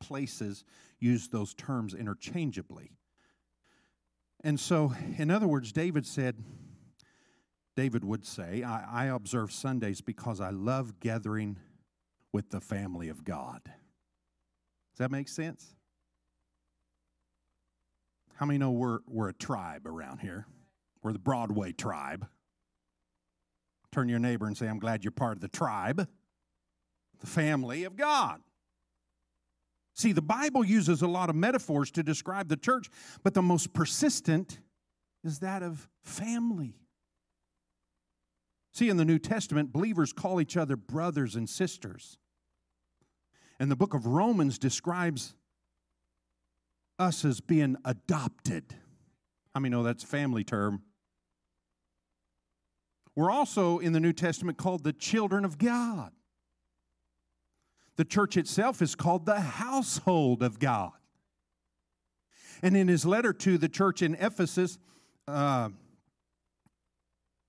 places, 0.00 0.64
use 0.98 1.28
those 1.28 1.54
terms 1.54 1.94
interchangeably. 1.94 2.92
And 4.44 4.58
so, 4.58 4.92
in 5.18 5.30
other 5.30 5.46
words, 5.46 5.72
David 5.72 6.06
said, 6.06 6.36
David 7.76 8.04
would 8.04 8.26
say, 8.26 8.62
I, 8.62 9.04
I 9.04 9.06
observe 9.06 9.52
Sundays 9.52 10.00
because 10.00 10.40
I 10.40 10.50
love 10.50 11.00
gathering 11.00 11.58
with 12.32 12.50
the 12.50 12.60
family 12.60 13.08
of 13.08 13.24
God. 13.24 13.62
Does 14.92 14.98
that 14.98 15.10
make 15.10 15.28
sense? 15.28 15.74
How 18.34 18.46
many 18.46 18.58
know 18.58 18.70
we're, 18.72 18.98
we're 19.06 19.28
a 19.28 19.34
tribe 19.34 19.86
around 19.86 20.18
here? 20.18 20.46
We're 21.02 21.12
the 21.12 21.18
Broadway 21.18 21.72
tribe. 21.72 22.26
Turn 23.90 24.08
your 24.08 24.18
neighbor 24.18 24.46
and 24.46 24.56
say, 24.56 24.66
I'm 24.66 24.78
glad 24.78 25.04
you're 25.04 25.10
part 25.10 25.36
of 25.36 25.40
the 25.40 25.48
tribe, 25.48 26.08
the 27.20 27.26
family 27.26 27.84
of 27.84 27.96
God. 27.96 28.40
See, 29.94 30.12
the 30.12 30.22
Bible 30.22 30.64
uses 30.64 31.02
a 31.02 31.06
lot 31.06 31.28
of 31.28 31.36
metaphors 31.36 31.90
to 31.92 32.02
describe 32.02 32.48
the 32.48 32.56
church, 32.56 32.88
but 33.22 33.34
the 33.34 33.42
most 33.42 33.72
persistent 33.72 34.60
is 35.22 35.40
that 35.40 35.62
of 35.62 35.88
family. 36.02 36.76
See, 38.72 38.88
in 38.88 38.96
the 38.96 39.04
New 39.04 39.18
Testament, 39.18 39.72
believers 39.72 40.12
call 40.12 40.40
each 40.40 40.56
other 40.56 40.76
brothers 40.76 41.36
and 41.36 41.48
sisters. 41.48 42.18
And 43.58 43.70
the 43.70 43.76
book 43.76 43.94
of 43.94 44.06
Romans 44.06 44.58
describes 44.58 45.34
us 46.98 47.24
as 47.24 47.40
being 47.40 47.76
adopted. 47.84 48.64
How 49.54 49.60
many 49.60 49.70
know 49.70 49.82
that's 49.82 50.04
a 50.04 50.06
family 50.06 50.44
term? 50.44 50.82
We're 53.14 53.30
also 53.30 53.78
in 53.78 53.92
the 53.92 54.00
New 54.00 54.12
Testament 54.12 54.56
called 54.56 54.84
the 54.84 54.92
children 54.92 55.44
of 55.44 55.58
God. 55.58 56.12
The 57.96 58.04
church 58.04 58.36
itself 58.36 58.80
is 58.80 58.94
called 58.94 59.26
the 59.26 59.40
household 59.40 60.42
of 60.42 60.58
God. 60.58 60.92
And 62.62 62.76
in 62.76 62.88
his 62.88 63.04
letter 63.04 63.32
to 63.34 63.58
the 63.58 63.68
church 63.68 64.02
in 64.02 64.14
Ephesus, 64.14 64.78
uh, 65.28 65.70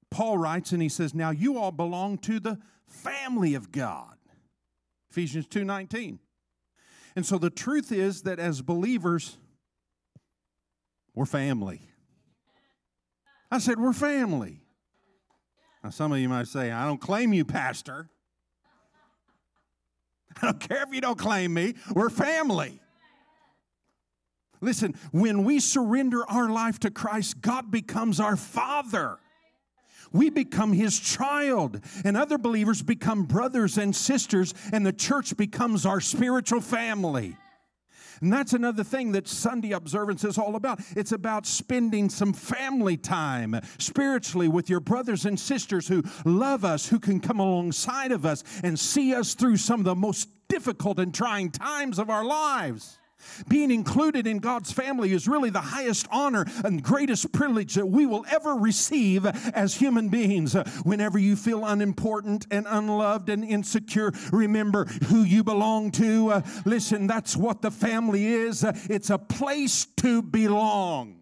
Paul 0.10 0.38
writes 0.38 0.72
and 0.72 0.82
he 0.82 0.90
says, 0.90 1.14
Now 1.14 1.30
you 1.30 1.58
all 1.58 1.72
belong 1.72 2.18
to 2.20 2.40
the 2.40 2.60
family 2.88 3.54
of 3.54 3.72
God. 3.72 4.13
Ephesians 5.14 5.46
2:19. 5.46 6.18
And 7.16 7.24
so 7.24 7.38
the 7.38 7.52
truth 7.52 7.92
is 7.92 8.24
that 8.24 8.40
as 8.40 8.64
believers 8.64 9.38
we're 11.14 11.28
family. 11.28 11.88
I 13.52 13.60
said 13.60 13.80
we're 13.80 13.94
family. 13.94 14.64
Now 15.84 15.92
some 15.92 16.12
of 16.12 16.18
you 16.18 16.28
might 16.28 16.48
say, 16.48 16.72
I 16.72 16.86
don't 16.86 17.00
claim 17.00 17.32
you, 17.32 17.46
pastor. 17.46 18.10
I 20.42 20.48
don't 20.48 20.60
care 20.60 20.82
if 20.82 20.92
you 20.92 21.02
don't 21.02 21.20
claim 21.20 21.54
me. 21.54 21.76
We're 21.94 22.10
family. 22.10 22.82
Listen, 24.62 24.96
when 25.12 25.44
we 25.44 25.60
surrender 25.60 26.28
our 26.28 26.50
life 26.50 26.80
to 26.80 26.90
Christ, 26.90 27.40
God 27.40 27.70
becomes 27.70 28.20
our 28.20 28.36
Father 28.36 29.20
we 30.14 30.30
become 30.30 30.72
his 30.72 31.00
child. 31.00 31.82
And 32.06 32.16
other 32.16 32.38
believers 32.38 32.82
become 32.82 33.24
brothers 33.24 33.78
and 33.78 33.96
sisters, 33.96 34.54
and 34.72 34.86
the 34.86 34.94
church 34.94 35.36
becomes 35.36 35.86
our 35.86 36.00
spiritual 36.00 36.62
family. 36.62 37.36
And 38.22 38.32
that's 38.32 38.54
another 38.54 38.86
thing 38.86 39.12
that 39.14 39.28
Sunday 39.28 39.74
observance 39.74 40.24
is 40.24 40.38
all 40.38 40.56
about. 40.56 40.80
It's 40.96 41.12
about 41.12 41.46
spending 41.46 42.10
some 42.10 42.32
family 42.32 42.96
time 42.96 43.60
spiritually 43.80 44.48
with 44.48 44.70
your 44.70 44.80
brothers 44.80 45.26
and 45.26 45.38
sisters 45.38 45.90
who 45.90 46.04
love 46.24 46.64
us, 46.64 46.88
who 46.88 47.00
can 47.00 47.20
come 47.20 47.42
alongside 47.42 48.14
of 48.14 48.26
us 48.26 48.46
and 48.64 48.80
see 48.80 49.14
us 49.14 49.34
through 49.34 49.58
some 49.58 49.82
of 49.82 49.86
the 49.86 49.96
most 49.96 50.30
difficult 50.48 51.00
and 51.00 51.14
trying 51.14 51.52
times 51.52 52.00
of 52.00 52.10
our 52.10 52.24
lives. 52.24 52.98
Being 53.48 53.72
included 53.72 54.28
in 54.28 54.40
God's 54.40 54.72
family 54.72 55.14
is 55.14 55.28
really 55.28 55.50
the 55.50 55.62
highest 55.62 56.08
honor 56.12 56.46
and 56.64 56.84
greatest 56.84 57.32
privilege 57.32 57.76
that 57.76 57.88
we 57.88 58.06
will 58.06 58.26
ever 58.30 58.54
receive 58.56 59.26
as 59.26 59.76
human 59.76 60.10
beings. 60.10 60.54
Whenever 60.84 61.18
you 61.18 61.36
feel 61.36 61.66
unimportant 61.66 62.46
and 62.52 62.66
unloved 62.70 63.30
and 63.30 63.44
insecure, 63.44 64.12
remember 64.32 64.86
who 64.86 65.24
you 65.24 65.44
belong 65.44 65.92
to. 65.92 66.44
Listen, 66.66 67.08
that's 67.08 67.36
what 67.36 67.62
the 67.62 67.72
family 67.72 68.28
is. 68.28 68.64
It's 68.90 69.10
a 69.10 69.18
place 69.18 69.86
to 69.98 70.22
belong. 70.22 71.20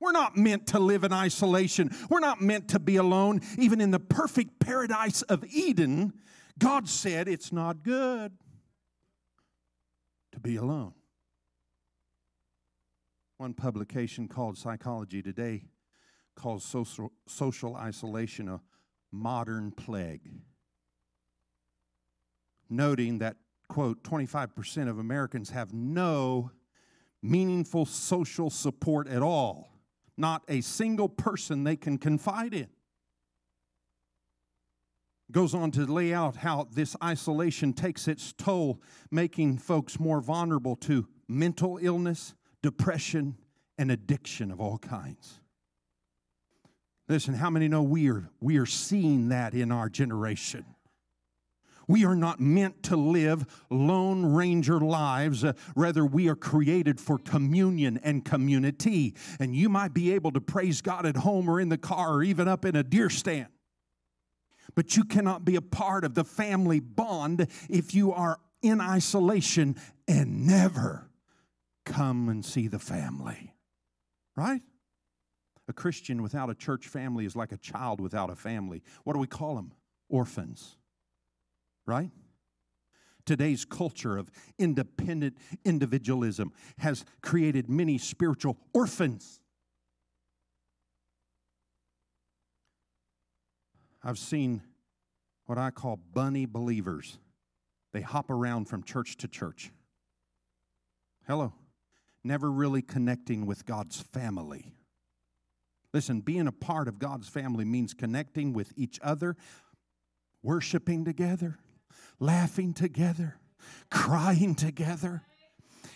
We're 0.00 0.12
not 0.12 0.36
meant 0.36 0.68
to 0.68 0.78
live 0.78 1.02
in 1.02 1.12
isolation. 1.12 1.90
We're 2.08 2.20
not 2.20 2.40
meant 2.40 2.68
to 2.68 2.78
be 2.78 2.96
alone. 2.96 3.40
Even 3.58 3.80
in 3.80 3.90
the 3.90 3.98
perfect 3.98 4.60
paradise 4.60 5.22
of 5.22 5.44
Eden, 5.44 6.12
God 6.58 6.88
said 6.88 7.26
it's 7.26 7.52
not 7.52 7.82
good 7.82 8.32
to 10.38 10.48
be 10.48 10.56
alone. 10.56 10.94
One 13.38 13.54
publication 13.54 14.28
called 14.28 14.56
Psychology 14.56 15.22
Today 15.22 15.64
calls 16.34 16.64
social, 16.64 17.12
social 17.26 17.76
isolation 17.76 18.48
a 18.48 18.60
modern 19.10 19.72
plague, 19.72 20.30
noting 22.70 23.18
that, 23.18 23.36
quote, 23.68 24.02
25% 24.02 24.88
of 24.88 24.98
Americans 24.98 25.50
have 25.50 25.72
no 25.72 26.50
meaningful 27.22 27.84
social 27.84 28.50
support 28.50 29.08
at 29.08 29.22
all, 29.22 29.72
not 30.16 30.42
a 30.48 30.60
single 30.60 31.08
person 31.08 31.64
they 31.64 31.76
can 31.76 31.98
confide 31.98 32.54
in 32.54 32.68
goes 35.30 35.54
on 35.54 35.70
to 35.72 35.84
lay 35.84 36.14
out 36.14 36.36
how 36.36 36.68
this 36.72 36.96
isolation 37.02 37.72
takes 37.72 38.08
its 38.08 38.32
toll, 38.32 38.80
making 39.10 39.58
folks 39.58 40.00
more 40.00 40.20
vulnerable 40.20 40.76
to 40.76 41.06
mental 41.28 41.78
illness, 41.80 42.34
depression, 42.62 43.36
and 43.76 43.90
addiction 43.90 44.50
of 44.50 44.60
all 44.60 44.78
kinds. 44.78 45.40
Listen, 47.08 47.34
how 47.34 47.50
many 47.50 47.68
know 47.68 47.82
we 47.82 48.10
are, 48.10 48.28
we 48.40 48.58
are 48.58 48.66
seeing 48.66 49.28
that 49.28 49.54
in 49.54 49.72
our 49.72 49.88
generation? 49.88 50.64
We 51.86 52.04
are 52.04 52.14
not 52.14 52.38
meant 52.38 52.82
to 52.84 52.96
live 52.96 53.46
lone 53.70 54.26
ranger 54.26 54.78
lives. 54.78 55.42
Uh, 55.42 55.54
rather, 55.74 56.04
we 56.04 56.28
are 56.28 56.36
created 56.36 57.00
for 57.00 57.16
communion 57.18 57.98
and 58.02 58.22
community. 58.22 59.14
And 59.40 59.56
you 59.56 59.70
might 59.70 59.94
be 59.94 60.12
able 60.12 60.30
to 60.32 60.40
praise 60.40 60.82
God 60.82 61.06
at 61.06 61.16
home 61.16 61.48
or 61.48 61.58
in 61.58 61.70
the 61.70 61.78
car 61.78 62.16
or 62.16 62.22
even 62.22 62.46
up 62.46 62.66
in 62.66 62.76
a 62.76 62.82
deer 62.82 63.08
stand. 63.08 63.48
But 64.74 64.96
you 64.96 65.04
cannot 65.04 65.44
be 65.44 65.56
a 65.56 65.62
part 65.62 66.04
of 66.04 66.14
the 66.14 66.24
family 66.24 66.80
bond 66.80 67.46
if 67.68 67.94
you 67.94 68.12
are 68.12 68.38
in 68.62 68.80
isolation 68.80 69.76
and 70.06 70.46
never 70.46 71.10
come 71.84 72.28
and 72.28 72.44
see 72.44 72.68
the 72.68 72.78
family. 72.78 73.54
Right? 74.36 74.62
A 75.68 75.72
Christian 75.72 76.22
without 76.22 76.50
a 76.50 76.54
church 76.54 76.86
family 76.86 77.24
is 77.26 77.36
like 77.36 77.52
a 77.52 77.56
child 77.56 78.00
without 78.00 78.30
a 78.30 78.36
family. 78.36 78.82
What 79.04 79.14
do 79.14 79.18
we 79.18 79.26
call 79.26 79.56
them? 79.56 79.72
Orphans 80.08 80.78
right? 81.88 82.10
Today's 83.24 83.64
culture 83.64 84.16
of 84.16 84.30
independent 84.58 85.38
individualism 85.64 86.52
has 86.78 87.04
created 87.22 87.68
many 87.68 87.98
spiritual 87.98 88.58
orphans. 88.72 89.40
I've 94.08 94.18
seen 94.18 94.62
what 95.44 95.58
I 95.58 95.70
call 95.70 95.96
bunny 95.96 96.46
believers. 96.46 97.18
They 97.92 98.00
hop 98.00 98.30
around 98.30 98.64
from 98.64 98.82
church 98.82 99.18
to 99.18 99.28
church. 99.28 99.70
Hello. 101.26 101.52
Never 102.24 102.50
really 102.50 102.80
connecting 102.80 103.44
with 103.44 103.66
God's 103.66 104.00
family. 104.00 104.72
Listen, 105.92 106.22
being 106.22 106.46
a 106.46 106.52
part 106.52 106.88
of 106.88 106.98
God's 106.98 107.28
family 107.28 107.66
means 107.66 107.92
connecting 107.92 108.54
with 108.54 108.72
each 108.76 108.98
other, 109.02 109.36
worshiping 110.42 111.04
together, 111.04 111.58
laughing 112.18 112.72
together, 112.72 113.36
crying 113.90 114.54
together. 114.54 115.20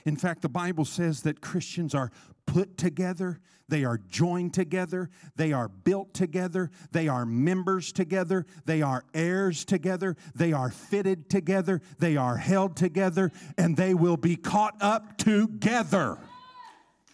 In 0.04 0.16
fact, 0.16 0.42
the 0.42 0.50
Bible 0.50 0.84
says 0.84 1.22
that 1.22 1.40
Christians 1.40 1.94
are 1.94 2.10
put 2.46 2.76
together, 2.76 3.40
they 3.68 3.84
are 3.84 3.98
joined 4.08 4.52
together, 4.52 5.08
they 5.36 5.52
are 5.52 5.68
built 5.68 6.12
together, 6.12 6.70
they 6.90 7.08
are 7.08 7.24
members 7.24 7.92
together, 7.92 8.44
they 8.64 8.82
are 8.82 9.04
heirs 9.14 9.64
together, 9.64 10.16
they 10.34 10.52
are 10.52 10.70
fitted 10.70 11.30
together, 11.30 11.80
they 11.98 12.16
are 12.16 12.36
held 12.36 12.76
together, 12.76 13.30
and 13.56 13.76
they 13.76 13.94
will 13.94 14.16
be 14.16 14.36
caught 14.36 14.76
up 14.80 15.16
together. 15.16 16.18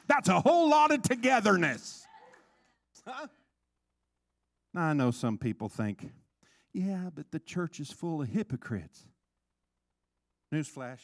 That's 0.08 0.28
a 0.28 0.40
whole 0.40 0.68
lot 0.70 0.90
of 0.90 1.02
togetherness. 1.02 2.06
Huh? 3.06 3.28
Now, 4.74 4.82
I 4.82 4.92
know 4.94 5.10
some 5.10 5.38
people 5.38 5.68
think, 5.68 6.10
yeah, 6.72 7.10
but 7.14 7.30
the 7.30 7.38
church 7.38 7.80
is 7.80 7.90
full 7.92 8.22
of 8.22 8.28
hypocrites. 8.28 9.04
Newsflash. 10.52 11.00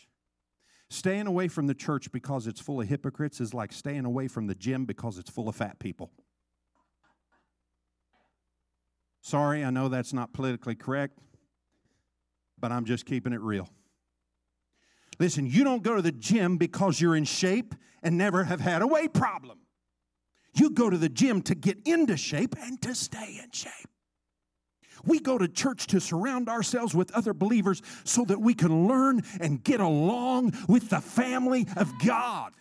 Staying 0.91 1.27
away 1.27 1.49
from 1.49 1.67
the 1.67 1.75
church 1.75 2.13
because 2.13 2.47
it's 2.47 2.61
full 2.61 2.81
of 2.81 2.89
hypocrites 2.89 3.41
is 3.41 3.55
like 3.55 3.73
staying 3.73 4.05
away 4.05 4.29
from 4.29 4.47
the 4.47 4.55
gym 4.55 4.85
because 4.85 5.19
it's 5.19 5.31
full 5.31 5.49
of 5.49 5.57
fat 5.57 5.79
people. 5.79 6.11
Sorry, 9.23 9.65
I 9.65 9.71
know 9.71 9.89
that's 9.89 10.13
not 10.13 10.35
politically 10.35 10.75
correct, 10.75 11.19
but 12.59 12.71
I'm 12.71 12.85
just 12.85 13.07
keeping 13.07 13.33
it 13.33 13.41
real. 13.41 13.69
Listen, 15.19 15.47
you 15.47 15.65
don't 15.65 15.83
go 15.83 15.97
to 15.97 16.03
the 16.03 16.13
gym 16.13 16.59
because 16.59 17.01
you're 17.01 17.17
in 17.17 17.25
shape 17.25 17.75
and 18.03 18.19
never 18.19 18.45
have 18.45 18.61
had 18.61 18.83
a 18.83 18.87
weight 18.87 19.15
problem. 19.15 19.61
You 20.55 20.71
go 20.71 20.91
to 20.91 20.99
the 20.99 21.09
gym 21.09 21.43
to 21.43 21.55
get 21.55 21.79
into 21.87 22.17
shape 22.17 22.55
and 22.61 22.81
to 22.83 22.95
stay 22.95 23.41
in 23.43 23.51
shape. 23.51 23.89
We 25.07 25.21
go 25.21 25.39
to 25.39 25.49
church 25.49 25.87
to 25.89 26.01
surround 26.01 26.49
ourselves 26.49 26.95
with 26.95 27.11
other 27.13 27.35
believers 27.35 27.83
so 28.05 28.25
that 28.27 28.41
we 28.41 28.55
can 28.55 28.89
learn 28.89 29.23
and 29.41 29.63
get 29.63 29.81
along 29.81 30.55
with 30.69 30.91
the 30.91 31.01
family 31.01 31.67
of 31.77 31.93
God. 32.05 32.53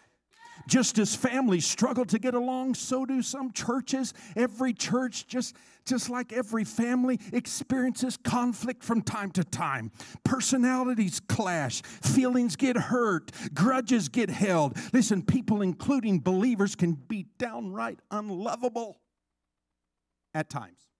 Just 0.67 0.97
as 0.97 1.13
families 1.13 1.65
struggle 1.65 2.05
to 2.05 2.19
get 2.19 2.33
along, 2.33 2.75
so 2.75 3.05
do 3.05 3.21
some 3.21 3.51
churches. 3.51 4.13
Every 4.35 4.73
church, 4.73 5.27
just, 5.27 5.55
just 5.85 6.09
like 6.09 6.31
every 6.31 6.63
family, 6.63 7.19
experiences 7.33 8.17
conflict 8.17 8.83
from 8.83 9.01
time 9.01 9.31
to 9.31 9.43
time. 9.43 9.91
Personalities 10.23 11.19
clash, 11.19 11.81
feelings 11.81 12.55
get 12.55 12.77
hurt, 12.77 13.31
grudges 13.53 14.07
get 14.07 14.29
held. 14.29 14.77
Listen, 14.93 15.21
people, 15.21 15.61
including 15.61 16.19
believers, 16.19 16.75
can 16.75 16.93
be 16.93 17.25
downright 17.37 17.99
unlovable 18.09 19.01
at 20.33 20.49
times. 20.49 20.92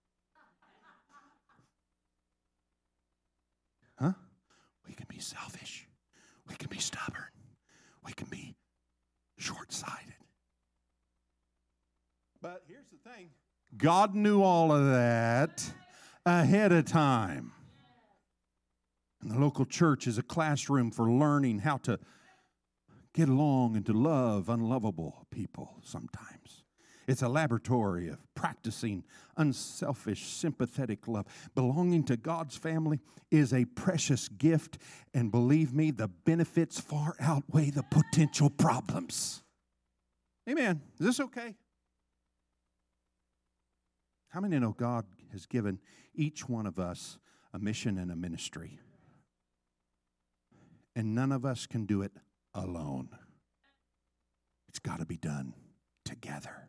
We 4.86 4.94
can 4.94 5.06
be 5.08 5.18
selfish. 5.18 5.88
We 6.48 6.54
can 6.56 6.68
be 6.68 6.78
stubborn. 6.78 7.24
We 8.04 8.12
can 8.12 8.28
be 8.28 8.56
short 9.38 9.72
sighted. 9.72 10.14
But 12.40 12.62
here's 12.66 12.88
the 12.88 13.10
thing 13.10 13.30
God 13.76 14.14
knew 14.14 14.42
all 14.42 14.70
of 14.70 14.86
that 14.86 15.64
ahead 16.26 16.72
of 16.72 16.84
time. 16.84 17.52
And 19.22 19.30
the 19.30 19.38
local 19.38 19.64
church 19.64 20.06
is 20.06 20.18
a 20.18 20.22
classroom 20.22 20.90
for 20.90 21.10
learning 21.10 21.60
how 21.60 21.78
to 21.78 21.98
get 23.14 23.28
along 23.28 23.76
and 23.76 23.86
to 23.86 23.92
love 23.92 24.48
unlovable 24.48 25.26
people 25.30 25.80
sometimes. 25.82 26.63
It's 27.06 27.22
a 27.22 27.28
laboratory 27.28 28.08
of 28.08 28.18
practicing 28.34 29.04
unselfish, 29.36 30.26
sympathetic 30.26 31.06
love. 31.06 31.26
Belonging 31.54 32.04
to 32.04 32.16
God's 32.16 32.56
family 32.56 33.00
is 33.30 33.52
a 33.52 33.64
precious 33.64 34.28
gift, 34.28 34.78
and 35.12 35.30
believe 35.30 35.74
me, 35.74 35.90
the 35.90 36.08
benefits 36.08 36.80
far 36.80 37.14
outweigh 37.20 37.70
the 37.70 37.82
potential 37.82 38.50
problems. 38.50 39.42
Amen. 40.48 40.80
Is 40.98 41.06
this 41.06 41.20
okay? 41.20 41.54
How 44.28 44.40
many 44.40 44.58
know 44.58 44.72
God 44.72 45.04
has 45.32 45.46
given 45.46 45.78
each 46.14 46.48
one 46.48 46.66
of 46.66 46.78
us 46.78 47.18
a 47.52 47.58
mission 47.58 47.98
and 47.98 48.10
a 48.10 48.16
ministry? 48.16 48.78
And 50.96 51.14
none 51.14 51.32
of 51.32 51.44
us 51.44 51.66
can 51.66 51.86
do 51.86 52.02
it 52.02 52.12
alone. 52.54 53.08
It's 54.68 54.78
got 54.78 55.00
to 55.00 55.06
be 55.06 55.16
done 55.16 55.54
together. 56.04 56.68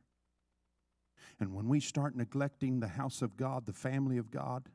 And 1.40 1.54
when 1.54 1.68
we 1.68 1.80
start 1.80 2.16
neglecting 2.16 2.80
the 2.80 2.88
house 2.88 3.22
of 3.22 3.36
God, 3.36 3.66
the 3.66 3.74
family 3.74 4.18
of 4.18 4.32
God, 4.32 4.70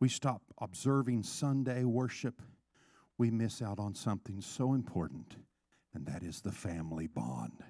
we 0.00 0.08
stop 0.08 0.42
observing 0.60 1.22
Sunday 1.22 1.84
worship, 1.84 2.42
we 3.18 3.30
miss 3.30 3.62
out 3.62 3.78
on 3.78 3.94
something 3.94 4.40
so 4.40 4.74
important, 4.74 5.36
and 5.94 6.06
that 6.06 6.22
is 6.22 6.40
the 6.40 6.52
family 6.52 7.06
bond. 7.06 7.62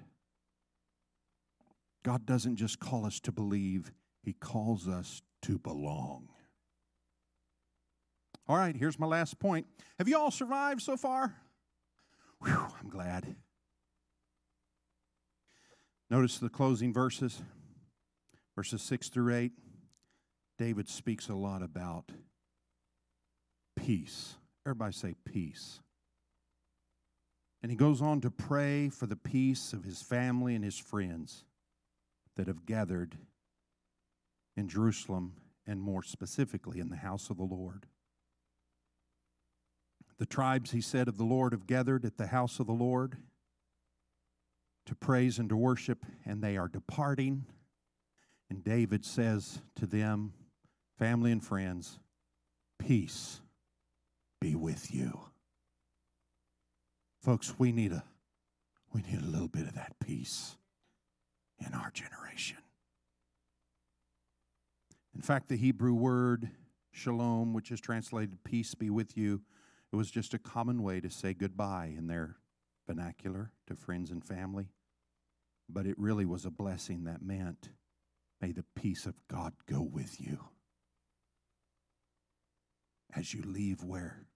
God 2.03 2.25
doesn't 2.25 2.57
just 2.57 2.79
call 2.79 3.05
us 3.05 3.19
to 3.21 3.31
believe, 3.31 3.91
He 4.23 4.33
calls 4.33 4.87
us 4.87 5.21
to 5.43 5.57
belong. 5.59 6.29
All 8.47 8.57
right, 8.57 8.75
here's 8.75 8.97
my 8.97 9.07
last 9.07 9.39
point. 9.39 9.67
Have 9.99 10.07
you 10.07 10.17
all 10.17 10.31
survived 10.31 10.81
so 10.81 10.97
far? 10.97 11.35
Whew, 12.43 12.67
I'm 12.81 12.89
glad. 12.89 13.35
Notice 16.09 16.37
the 16.37 16.49
closing 16.49 16.93
verses 16.93 17.41
verses 18.57 18.81
6 18.81 19.09
through 19.09 19.35
8, 19.35 19.51
David 20.57 20.89
speaks 20.89 21.29
a 21.29 21.35
lot 21.35 21.61
about 21.61 22.11
peace. 23.75 24.33
Everybody 24.65 24.93
say 24.93 25.13
peace. 25.25 25.79
And 27.61 27.71
he 27.71 27.77
goes 27.77 28.01
on 28.01 28.19
to 28.21 28.31
pray 28.31 28.89
for 28.89 29.05
the 29.05 29.15
peace 29.15 29.73
of 29.73 29.83
his 29.83 30.01
family 30.01 30.55
and 30.55 30.63
his 30.63 30.79
friends 30.79 31.45
that 32.35 32.47
have 32.47 32.65
gathered 32.65 33.15
in 34.55 34.67
Jerusalem 34.67 35.33
and 35.67 35.79
more 35.79 36.01
specifically 36.01 36.79
in 36.79 36.89
the 36.89 36.95
house 36.95 37.29
of 37.29 37.37
the 37.37 37.43
Lord. 37.43 37.85
The 40.17 40.25
tribes, 40.25 40.71
he 40.71 40.81
said, 40.81 41.07
of 41.07 41.17
the 41.17 41.23
Lord 41.23 41.53
have 41.53 41.67
gathered 41.67 42.05
at 42.05 42.17
the 42.17 42.27
house 42.27 42.59
of 42.59 42.65
the 42.65 42.73
Lord 42.73 43.17
to 44.87 44.95
praise 44.95 45.37
and 45.37 45.47
to 45.49 45.55
worship, 45.55 46.07
and 46.25 46.41
they 46.41 46.57
are 46.57 46.67
departing 46.67 47.45
and 48.49 48.63
David 48.63 49.05
says 49.05 49.61
to 49.75 49.85
them, 49.85 50.33
family 50.97 51.31
and 51.31 51.43
friends, 51.43 51.99
peace 52.79 53.41
be 54.39 54.55
with 54.55 54.93
you. 54.93 55.19
Folks, 57.21 57.55
we 57.57 57.71
need 57.71 57.91
a 57.91 58.03
we 58.93 59.01
need 59.01 59.21
a 59.21 59.25
little 59.25 59.49
bit 59.49 59.67
of 59.67 59.75
that 59.75 59.93
peace 59.99 60.55
in 61.59 61.73
our 61.73 61.91
generation. 61.91 62.57
In 65.13 65.21
fact, 65.21 65.49
the 65.49 65.57
Hebrew 65.57 65.93
word 65.93 66.49
shalom, 66.91 67.53
which 67.53 67.69
is 67.71 67.81
translated 67.81 68.43
peace 68.43 68.73
be 68.75 68.89
with 68.89 69.17
you, 69.17 69.41
it 69.91 69.95
was 69.95 70.09
just 70.09 70.33
a 70.33 70.39
common 70.39 70.83
way 70.83 71.01
to 71.01 71.09
say 71.09 71.33
goodbye 71.33 71.93
in 71.97 72.07
their 72.07 72.37
vernacular 72.87 73.51
to 73.67 73.75
friends 73.75 74.09
and 74.09 74.23
family. 74.23 74.69
but 75.69 75.85
it 75.85 75.97
really 75.99 76.25
was 76.25 76.45
a 76.45 76.51
blessing 76.51 77.03
that 77.03 77.21
meant, 77.21 77.69
may 78.41 78.51
the 78.51 78.65
peace 78.75 79.05
of 79.05 79.19
God 79.27 79.53
go 79.65 79.81
with 79.81 80.19
you 80.19 80.39
as 83.15 83.33
you 83.33 83.41
leave 83.43 83.83
where? 83.83 84.27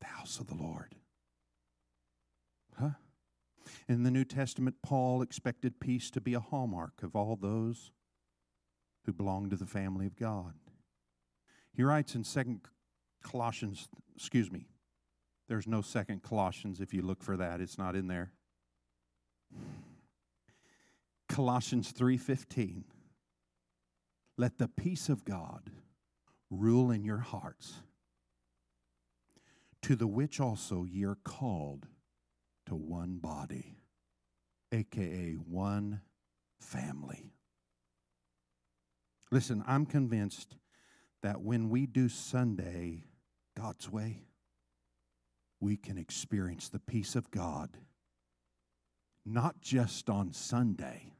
The 0.00 0.06
house 0.06 0.38
of 0.38 0.46
the 0.48 0.54
Lord. 0.54 0.94
Huh? 2.78 2.90
In 3.88 4.02
the 4.02 4.10
New 4.10 4.24
Testament, 4.24 4.76
Paul 4.82 5.22
expected 5.22 5.80
peace 5.80 6.10
to 6.10 6.20
be 6.20 6.34
a 6.34 6.40
hallmark 6.40 7.02
of 7.02 7.14
all 7.14 7.36
those 7.36 7.92
who 9.06 9.12
belong 9.12 9.50
to 9.50 9.56
the 9.56 9.66
family 9.66 10.06
of 10.06 10.16
God. 10.16 10.54
He 11.72 11.82
writes 11.82 12.14
in 12.14 12.24
Second 12.24 12.60
Colossians, 13.22 13.88
excuse 14.16 14.50
me, 14.50 14.66
there's 15.48 15.66
no 15.66 15.82
second 15.82 16.22
Colossians 16.22 16.80
if 16.80 16.94
you 16.94 17.02
look 17.02 17.22
for 17.22 17.36
that. 17.36 17.60
It's 17.60 17.78
not 17.78 17.96
in 17.96 18.06
there. 18.06 18.32
Colossians 21.28 21.92
3:15 21.92 22.84
Let 24.36 24.58
the 24.58 24.68
peace 24.68 25.08
of 25.08 25.24
God 25.24 25.70
rule 26.50 26.90
in 26.90 27.04
your 27.04 27.18
hearts 27.18 27.74
to 29.82 29.96
the 29.96 30.06
which 30.06 30.40
also 30.40 30.84
ye 30.84 31.04
are 31.04 31.18
called 31.24 31.86
to 32.66 32.74
one 32.74 33.18
body 33.18 33.76
aka 34.72 35.34
one 35.34 36.00
family 36.60 37.32
listen 39.30 39.62
i'm 39.66 39.84
convinced 39.84 40.56
that 41.22 41.40
when 41.40 41.68
we 41.68 41.86
do 41.86 42.08
sunday 42.08 43.04
god's 43.56 43.90
way 43.90 44.24
we 45.64 45.78
can 45.78 45.96
experience 45.96 46.68
the 46.68 46.78
peace 46.78 47.16
of 47.16 47.30
God, 47.30 47.78
not 49.24 49.62
just 49.62 50.10
on 50.10 50.34
Sunday, 50.34 51.14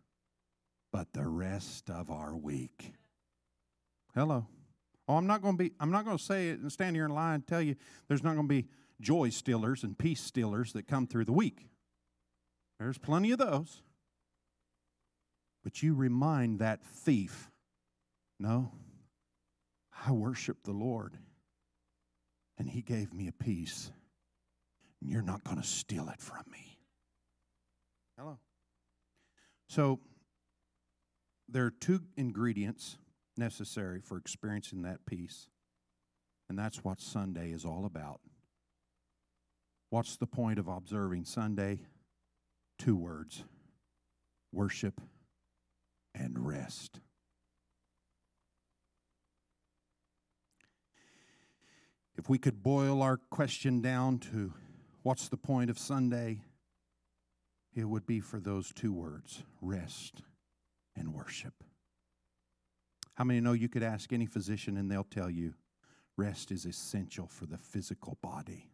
but 0.92 1.14
the 1.14 1.26
rest 1.26 1.88
of 1.88 2.10
our 2.10 2.36
week. 2.36 2.92
Hello. 4.14 4.46
Oh, 5.08 5.16
I'm 5.16 5.26
not 5.26 5.42
going 5.42 5.56
to 5.56 5.64
be, 5.64 5.72
I'm 5.80 5.90
not 5.90 6.04
going 6.04 6.16
to 6.16 6.22
say 6.22 6.48
it 6.48 6.60
and 6.60 6.70
stand 6.70 6.96
here 6.96 7.04
in 7.04 7.12
line 7.12 7.34
and 7.36 7.46
tell 7.46 7.60
you 7.60 7.76
there's 8.08 8.22
not 8.22 8.34
going 8.34 8.48
to 8.48 8.54
be 8.54 8.68
joy 9.00 9.28
stealers 9.28 9.82
and 9.82 9.98
peace 9.98 10.20
stealers 10.20 10.72
that 10.72 10.86
come 10.86 11.06
through 11.06 11.24
the 11.24 11.32
week. 11.32 11.66
There's 12.78 12.98
plenty 12.98 13.32
of 13.32 13.38
those. 13.38 13.82
But 15.62 15.82
you 15.82 15.94
remind 15.94 16.58
that 16.60 16.84
thief, 16.84 17.50
no, 18.38 18.72
I 20.06 20.12
worship 20.12 20.58
the 20.62 20.72
Lord, 20.72 21.16
and 22.58 22.68
He 22.68 22.82
gave 22.82 23.12
me 23.12 23.28
a 23.28 23.32
peace 23.32 23.90
and 25.04 25.12
you're 25.12 25.22
not 25.22 25.44
going 25.44 25.58
to 25.58 25.66
steal 25.66 26.08
it 26.08 26.18
from 26.18 26.44
me. 26.50 26.78
Hello. 28.18 28.38
So, 29.68 30.00
there 31.46 31.66
are 31.66 31.70
two 31.70 32.00
ingredients 32.16 32.96
necessary 33.36 34.00
for 34.00 34.16
experiencing 34.16 34.82
that 34.82 35.06
peace, 35.06 35.48
and 36.48 36.58
that's 36.58 36.84
what 36.84 37.00
Sunday 37.00 37.50
is 37.50 37.64
all 37.64 37.84
about. 37.84 38.20
What's 39.90 40.16
the 40.16 40.26
point 40.26 40.58
of 40.58 40.68
observing 40.68 41.24
Sunday? 41.24 41.80
Two 42.78 42.96
words 42.96 43.44
worship 44.52 45.00
and 46.14 46.46
rest. 46.46 47.00
If 52.16 52.28
we 52.28 52.38
could 52.38 52.62
boil 52.62 53.02
our 53.02 53.16
question 53.16 53.80
down 53.80 54.18
to 54.30 54.52
What's 55.04 55.28
the 55.28 55.36
point 55.36 55.68
of 55.68 55.78
Sunday? 55.78 56.40
It 57.74 57.84
would 57.84 58.06
be 58.06 58.20
for 58.20 58.40
those 58.40 58.72
two 58.72 58.90
words 58.90 59.42
rest 59.60 60.22
and 60.96 61.12
worship. 61.12 61.62
How 63.14 63.24
many 63.24 63.40
know 63.40 63.52
you 63.52 63.68
could 63.68 63.82
ask 63.82 64.12
any 64.12 64.26
physician 64.26 64.76
and 64.76 64.90
they'll 64.90 65.04
tell 65.04 65.30
you 65.30 65.54
rest 66.16 66.50
is 66.50 66.64
essential 66.64 67.28
for 67.28 67.46
the 67.46 67.58
physical 67.58 68.18
body? 68.22 68.70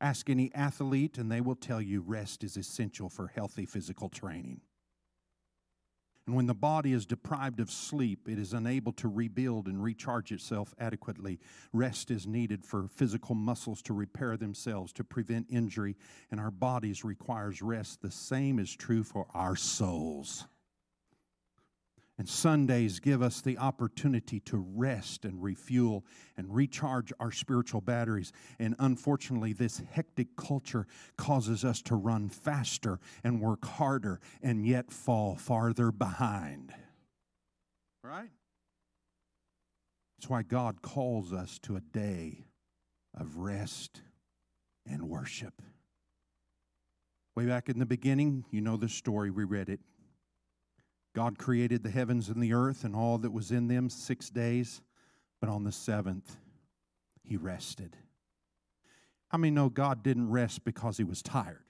Ask 0.00 0.28
any 0.28 0.52
athlete 0.54 1.18
and 1.18 1.30
they 1.30 1.40
will 1.40 1.54
tell 1.54 1.80
you 1.80 2.00
rest 2.00 2.42
is 2.42 2.56
essential 2.56 3.08
for 3.08 3.28
healthy 3.28 3.66
physical 3.66 4.08
training. 4.08 4.60
And 6.26 6.36
when 6.36 6.46
the 6.46 6.54
body 6.54 6.92
is 6.92 7.04
deprived 7.04 7.58
of 7.58 7.70
sleep, 7.70 8.28
it 8.28 8.38
is 8.38 8.52
unable 8.52 8.92
to 8.92 9.08
rebuild 9.08 9.66
and 9.66 9.82
recharge 9.82 10.30
itself 10.30 10.72
adequately. 10.78 11.40
Rest 11.72 12.12
is 12.12 12.28
needed 12.28 12.64
for 12.64 12.86
physical 12.86 13.34
muscles 13.34 13.82
to 13.82 13.92
repair 13.92 14.36
themselves, 14.36 14.92
to 14.94 15.04
prevent 15.04 15.48
injury, 15.50 15.96
and 16.30 16.38
our 16.38 16.52
bodies 16.52 17.04
requires 17.04 17.60
rest. 17.60 18.02
The 18.02 18.10
same 18.10 18.60
is 18.60 18.74
true 18.74 19.02
for 19.02 19.26
our 19.34 19.56
souls. 19.56 20.46
And 22.22 22.28
Sundays 22.28 23.00
give 23.00 23.20
us 23.20 23.40
the 23.40 23.58
opportunity 23.58 24.38
to 24.42 24.64
rest 24.76 25.24
and 25.24 25.42
refuel 25.42 26.04
and 26.36 26.54
recharge 26.54 27.12
our 27.18 27.32
spiritual 27.32 27.80
batteries. 27.80 28.30
And 28.60 28.76
unfortunately, 28.78 29.54
this 29.54 29.82
hectic 29.90 30.36
culture 30.36 30.86
causes 31.16 31.64
us 31.64 31.82
to 31.82 31.96
run 31.96 32.28
faster 32.28 33.00
and 33.24 33.40
work 33.40 33.64
harder 33.64 34.20
and 34.40 34.64
yet 34.64 34.92
fall 34.92 35.34
farther 35.34 35.90
behind. 35.90 36.72
Right? 38.04 38.30
That's 40.16 40.30
why 40.30 40.42
God 40.42 40.80
calls 40.80 41.32
us 41.32 41.58
to 41.62 41.74
a 41.74 41.80
day 41.80 42.44
of 43.18 43.38
rest 43.38 44.00
and 44.86 45.08
worship. 45.08 45.60
Way 47.34 47.46
back 47.46 47.68
in 47.68 47.80
the 47.80 47.86
beginning, 47.86 48.44
you 48.52 48.60
know 48.60 48.76
the 48.76 48.88
story, 48.88 49.32
we 49.32 49.42
read 49.42 49.68
it. 49.68 49.80
God 51.14 51.38
created 51.38 51.82
the 51.82 51.90
heavens 51.90 52.28
and 52.28 52.42
the 52.42 52.54
earth 52.54 52.84
and 52.84 52.96
all 52.96 53.18
that 53.18 53.32
was 53.32 53.50
in 53.50 53.68
them 53.68 53.90
six 53.90 54.30
days, 54.30 54.80
but 55.40 55.50
on 55.50 55.64
the 55.64 55.72
seventh, 55.72 56.36
he 57.22 57.36
rested. 57.36 57.96
How 59.28 59.38
many 59.38 59.50
know 59.50 59.68
God 59.68 60.02
didn't 60.02 60.30
rest 60.30 60.64
because 60.64 60.96
he 60.96 61.04
was 61.04 61.22
tired? 61.22 61.64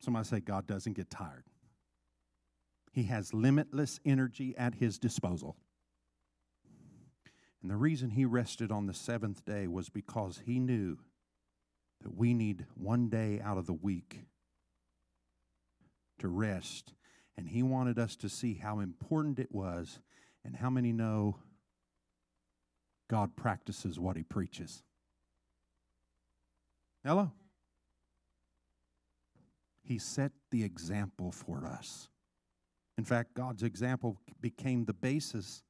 Somebody 0.00 0.26
say, 0.26 0.40
God 0.40 0.66
doesn't 0.66 0.94
get 0.94 1.10
tired. 1.10 1.44
He 2.92 3.04
has 3.04 3.32
limitless 3.32 4.00
energy 4.04 4.54
at 4.58 4.74
his 4.74 4.98
disposal. 4.98 5.56
And 7.62 7.70
the 7.70 7.76
reason 7.76 8.10
he 8.10 8.24
rested 8.24 8.72
on 8.72 8.86
the 8.86 8.94
seventh 8.94 9.44
day 9.44 9.68
was 9.68 9.88
because 9.88 10.42
he 10.44 10.58
knew 10.58 10.98
that 12.02 12.16
we 12.16 12.34
need 12.34 12.66
one 12.74 13.08
day 13.08 13.40
out 13.42 13.58
of 13.58 13.66
the 13.66 13.72
week 13.72 14.26
to 16.18 16.28
rest 16.28 16.92
and 17.36 17.48
he 17.48 17.62
wanted 17.62 17.98
us 17.98 18.16
to 18.16 18.28
see 18.28 18.54
how 18.54 18.80
important 18.80 19.38
it 19.38 19.52
was 19.52 20.00
and 20.44 20.56
how 20.56 20.70
many 20.70 20.92
know 20.92 21.36
God 23.08 23.36
practices 23.36 23.98
what 23.98 24.16
he 24.16 24.22
preaches. 24.22 24.82
Hello? 27.04 27.32
He 29.82 29.98
set 29.98 30.32
the 30.50 30.62
example 30.62 31.32
for 31.32 31.66
us. 31.66 32.08
In 32.96 33.04
fact, 33.04 33.34
God's 33.34 33.62
example 33.62 34.18
became 34.40 34.84
the 34.84 34.92
basis 34.92 35.62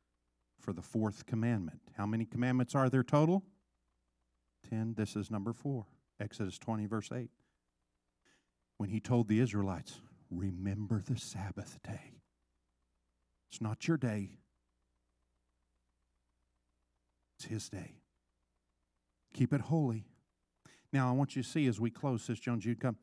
for 0.61 0.73
the 0.73 0.83
fourth 0.83 1.27
commandment. 1.27 1.81
How 1.97 2.07
many 2.07 2.25
commandments 2.25 2.75
are 2.75 2.91
there 2.91 3.03
total? 3.03 3.43
Ten. 4.69 4.95
This 4.95 5.17
is 5.17 5.31
number 5.31 5.53
four. 5.53 5.87
Exodus 6.21 6.59
20, 6.59 6.87
verse 6.87 7.11
8. 7.13 7.31
When 8.77 8.91
he 8.91 9.01
told 9.01 9.29
the 9.29 9.41
Israelites, 9.41 10.01
remember 10.33 11.03
the 11.03 11.19
Sabbath 11.19 11.79
day. 11.83 12.21
It's 13.51 13.61
not 13.61 13.87
your 13.87 13.97
day, 13.97 14.31
it's 17.37 17.47
His 17.47 17.69
day. 17.69 17.97
Keep 19.35 19.53
it 19.53 19.61
holy. 19.63 20.05
Now, 20.93 21.09
I 21.09 21.13
want 21.13 21.37
you 21.37 21.43
to 21.43 21.49
see 21.49 21.67
as 21.67 21.81
we 21.81 21.91
close 21.91 22.27
this, 22.27 22.39
John 22.39 22.61
Jude, 22.61 22.81
come. 22.81 22.97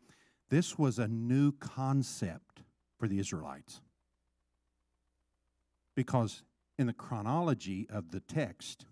This 0.50 0.78
was 0.78 1.00
a 1.00 1.08
new 1.08 1.52
concept 1.54 2.62
for 3.00 3.08
the 3.08 3.20
Israelites. 3.20 3.82
Because 5.96 6.44
in 6.78 6.88
the 6.88 6.94
chronology 6.94 7.88
of 7.90 8.12
the 8.12 8.20
text, 8.20 8.86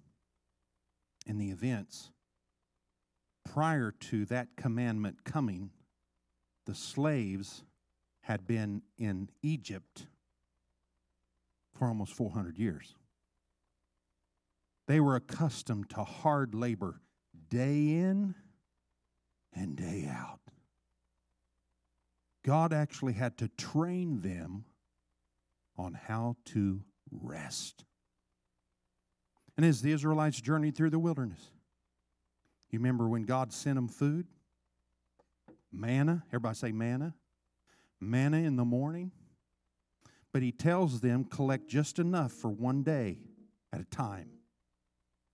in 1.26 1.38
the 1.38 1.50
events, 1.50 2.12
prior 3.46 3.92
to 3.92 4.26
that 4.26 4.50
commandment 4.58 5.24
coming, 5.24 5.72
the 6.66 6.76
slaves 6.76 7.64
had 8.28 8.46
been 8.46 8.82
in 8.98 9.30
Egypt 9.42 10.06
for 11.74 11.88
almost 11.88 12.12
400 12.12 12.58
years. 12.58 12.94
They 14.86 15.00
were 15.00 15.16
accustomed 15.16 15.90
to 15.92 16.04
hard 16.04 16.54
labor 16.54 17.00
day 17.50 17.72
in 17.72 18.36
and 19.54 19.78
day 19.78 20.10
out. 20.12 20.42
God 22.44 22.74
actually 22.74 23.14
had 23.14 23.38
to 23.38 23.48
train 23.48 24.20
them 24.20 24.66
on 25.78 25.94
how 25.94 26.36
to 26.48 26.82
rest. 27.10 27.86
And 29.56 29.66
as 29.66 29.82
the 29.82 29.94
Israelites 29.94 30.42
journeyed 30.42 30.76
through 30.76 30.90
the 30.90 31.00
wilderness, 31.00 31.50
you 32.72 32.80
remember 32.80 33.08
when 33.08 33.24
God 33.24 33.54
sent 33.54 33.76
them 33.76 33.88
food? 33.88 34.28
Manna, 35.72 36.24
everybody 36.28 36.56
say 36.56 36.72
manna. 36.74 37.14
Manna 38.00 38.38
in 38.38 38.56
the 38.56 38.66
morning, 38.66 39.12
but 40.34 40.42
he 40.42 40.52
tells 40.52 41.02
them 41.02 41.24
collect 41.24 41.68
just 41.68 42.00
enough 42.00 42.32
for 42.32 42.50
one 42.50 42.84
day 42.84 43.20
at 43.74 43.82
a 43.82 43.86
time, 43.86 44.30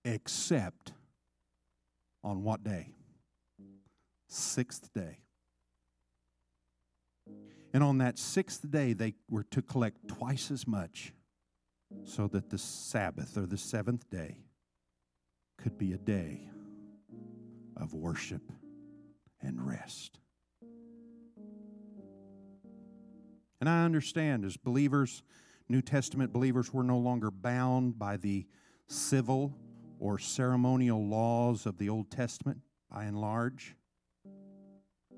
except 0.04 0.92
on 2.22 2.42
what 2.42 2.64
day? 2.64 2.94
Sixth 4.28 4.92
day. 4.94 5.18
And 7.72 7.82
on 7.82 7.98
that 7.98 8.18
sixth 8.18 8.70
day, 8.70 8.92
they 8.92 9.14
were 9.28 9.44
to 9.50 9.60
collect 9.60 10.08
twice 10.08 10.50
as 10.50 10.66
much 10.66 11.12
so 12.04 12.28
that 12.28 12.50
the 12.50 12.58
Sabbath 12.58 13.36
or 13.36 13.46
the 13.46 13.58
seventh 13.58 14.08
day 14.10 14.38
could 15.58 15.76
be 15.76 15.92
a 15.92 15.98
day 15.98 16.48
of 17.76 17.94
worship 17.94 18.42
and 19.40 19.66
rest. 19.66 20.18
And 23.60 23.68
I 23.68 23.84
understand 23.84 24.44
as 24.44 24.56
believers, 24.56 25.22
New 25.68 25.82
Testament 25.82 26.32
believers, 26.32 26.72
we're 26.72 26.82
no 26.82 26.98
longer 26.98 27.30
bound 27.30 27.98
by 27.98 28.16
the 28.16 28.46
civil 28.86 29.56
or 29.98 30.18
ceremonial 30.18 31.06
laws 31.06 31.66
of 31.66 31.78
the 31.78 31.88
Old 31.88 32.10
Testament 32.10 32.60
by 32.90 33.04
and 33.04 33.20
large. 33.20 33.74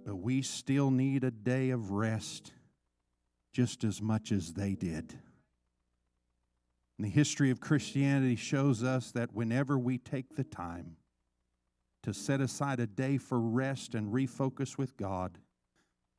But 0.04 0.16
we 0.16 0.42
still 0.42 0.90
need 0.90 1.24
a 1.24 1.30
day 1.30 1.70
of 1.70 1.90
rest 1.90 2.52
just 3.52 3.84
as 3.84 4.00
much 4.00 4.32
as 4.32 4.52
they 4.52 4.74
did. 4.74 5.18
And 6.98 7.04
the 7.04 7.10
history 7.10 7.50
of 7.50 7.60
Christianity 7.60 8.36
shows 8.36 8.82
us 8.82 9.10
that 9.12 9.34
whenever 9.34 9.78
we 9.78 9.98
take 9.98 10.36
the 10.36 10.44
time 10.44 10.96
to 12.02 12.14
set 12.14 12.40
aside 12.40 12.80
a 12.80 12.86
day 12.86 13.18
for 13.18 13.40
rest 13.40 13.94
and 13.94 14.12
refocus 14.12 14.78
with 14.78 14.96
God, 14.96 15.38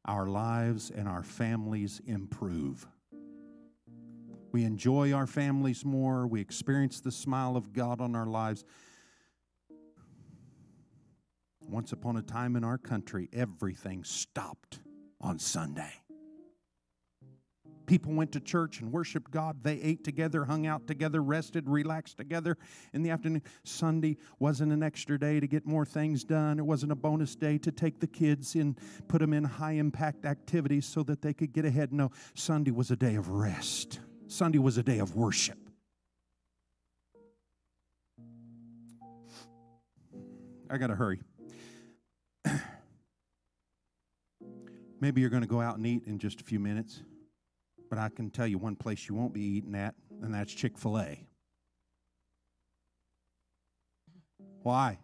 our 0.06 0.28
lives 0.28 0.92
and 0.92 1.08
our 1.08 1.24
families 1.24 2.02
improve. 2.06 2.88
We 4.52 4.64
enjoy 4.64 5.14
our 5.14 5.28
families 5.28 5.84
more. 5.84 6.26
We 6.26 6.42
experience 6.42 7.00
the 7.00 7.12
smile 7.12 7.58
of 7.58 7.74
God 7.74 8.02
on 8.02 8.16
our 8.16 8.26
lives. 8.26 8.64
Once 11.62 11.92
upon 11.92 12.16
a 12.16 12.22
time 12.22 12.56
in 12.56 12.64
our 12.64 12.78
country, 12.78 13.30
everything 13.34 14.04
stopped 14.04 14.80
on 15.20 15.38
Sunday. 15.38 15.92
People 17.88 18.14
went 18.14 18.34
to 18.34 18.42
church 18.42 18.82
and 18.82 18.92
worshiped 18.92 19.32
God. 19.32 19.64
They 19.64 19.82
ate 19.82 20.04
together, 20.04 20.44
hung 20.44 20.68
out 20.68 20.88
together, 20.88 21.24
rested, 21.24 21.70
relaxed 21.70 22.18
together 22.18 22.58
in 22.94 23.02
the 23.02 23.10
afternoon. 23.10 23.42
Sunday 23.64 24.18
wasn't 24.40 24.74
an 24.74 24.84
extra 24.84 25.18
day 25.18 25.40
to 25.40 25.48
get 25.48 25.66
more 25.66 25.86
things 25.86 26.26
done. 26.26 26.60
It 26.60 26.66
wasn't 26.66 26.92
a 26.92 26.96
bonus 26.96 27.36
day 27.36 27.58
to 27.60 27.72
take 27.72 28.02
the 28.02 28.08
kids 28.08 28.56
and 28.56 28.78
put 29.08 29.22
them 29.22 29.32
in 29.32 29.46
high 29.46 29.72
impact 29.72 30.26
activities 30.26 30.86
so 30.86 31.02
that 31.04 31.22
they 31.22 31.34
could 31.34 31.54
get 31.54 31.64
ahead. 31.64 31.94
No, 31.94 32.12
Sunday 32.36 32.72
was 32.72 32.92
a 32.92 32.98
day 32.98 33.16
of 33.16 33.30
rest, 33.30 34.02
Sunday 34.28 34.60
was 34.60 34.78
a 34.78 34.84
day 34.84 35.00
of 35.00 35.16
worship. 35.16 35.58
I 40.70 40.78
got 40.78 40.88
to 40.88 40.96
hurry. 40.96 41.22
Maybe 45.00 45.22
you're 45.22 45.30
going 45.30 45.44
to 45.44 45.48
go 45.48 45.62
out 45.62 45.78
and 45.78 45.88
eat 45.88 46.04
in 46.06 46.20
just 46.20 46.42
a 46.42 46.44
few 46.44 46.60
minutes. 46.60 47.02
But 47.90 48.00
I 48.00 48.10
can 48.10 48.30
tell 48.30 48.48
you 48.48 48.58
one 48.58 48.76
place 48.76 49.08
you 49.08 49.16
won't 49.16 49.34
be 49.34 49.42
eating 49.42 49.76
at, 49.76 49.96
and 50.22 50.34
that's 50.34 50.54
Chick 50.54 50.78
fil 50.78 51.00
A. 51.00 51.28
Why? 54.64 55.00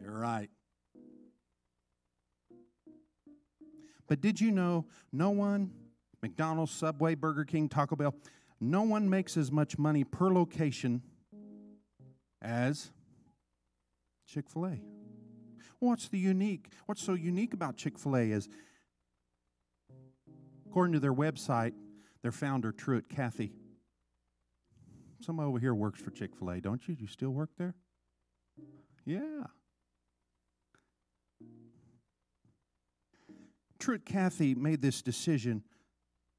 You're 0.00 0.18
right. 0.18 0.48
But 4.06 4.20
did 4.20 4.40
you 4.40 4.50
know 4.50 4.86
no 5.12 5.30
one, 5.30 5.72
McDonald's, 6.22 6.72
Subway, 6.72 7.14
Burger 7.14 7.44
King, 7.44 7.68
Taco 7.68 7.96
Bell, 7.96 8.14
no 8.60 8.82
one 8.82 9.10
makes 9.10 9.36
as 9.36 9.52
much 9.52 9.78
money 9.78 10.04
per 10.04 10.32
location 10.32 11.02
as 12.40 12.90
Chick 14.26 14.48
fil 14.48 14.66
A? 14.66 14.80
What's 15.80 16.08
the 16.08 16.18
unique? 16.18 16.68
What's 16.86 17.02
so 17.02 17.14
unique 17.14 17.54
about 17.54 17.76
Chick 17.76 17.98
fil 17.98 18.16
A 18.16 18.30
is 18.30 18.48
According 20.70 20.92
to 20.92 21.00
their 21.00 21.14
website, 21.14 21.72
their 22.22 22.30
founder, 22.30 22.72
Truett 22.72 23.08
Cathy, 23.08 23.52
somebody 25.20 25.48
over 25.48 25.58
here 25.58 25.74
works 25.74 25.98
for 25.98 26.10
Chick 26.10 26.36
fil 26.36 26.50
A, 26.50 26.60
don't 26.60 26.86
you? 26.86 26.94
Do 26.94 27.02
you 27.02 27.08
still 27.08 27.30
work 27.30 27.48
there? 27.56 27.74
Yeah. 29.06 29.44
Truett 33.78 34.04
Cathy 34.04 34.54
made 34.54 34.82
this 34.82 35.00
decision 35.00 35.62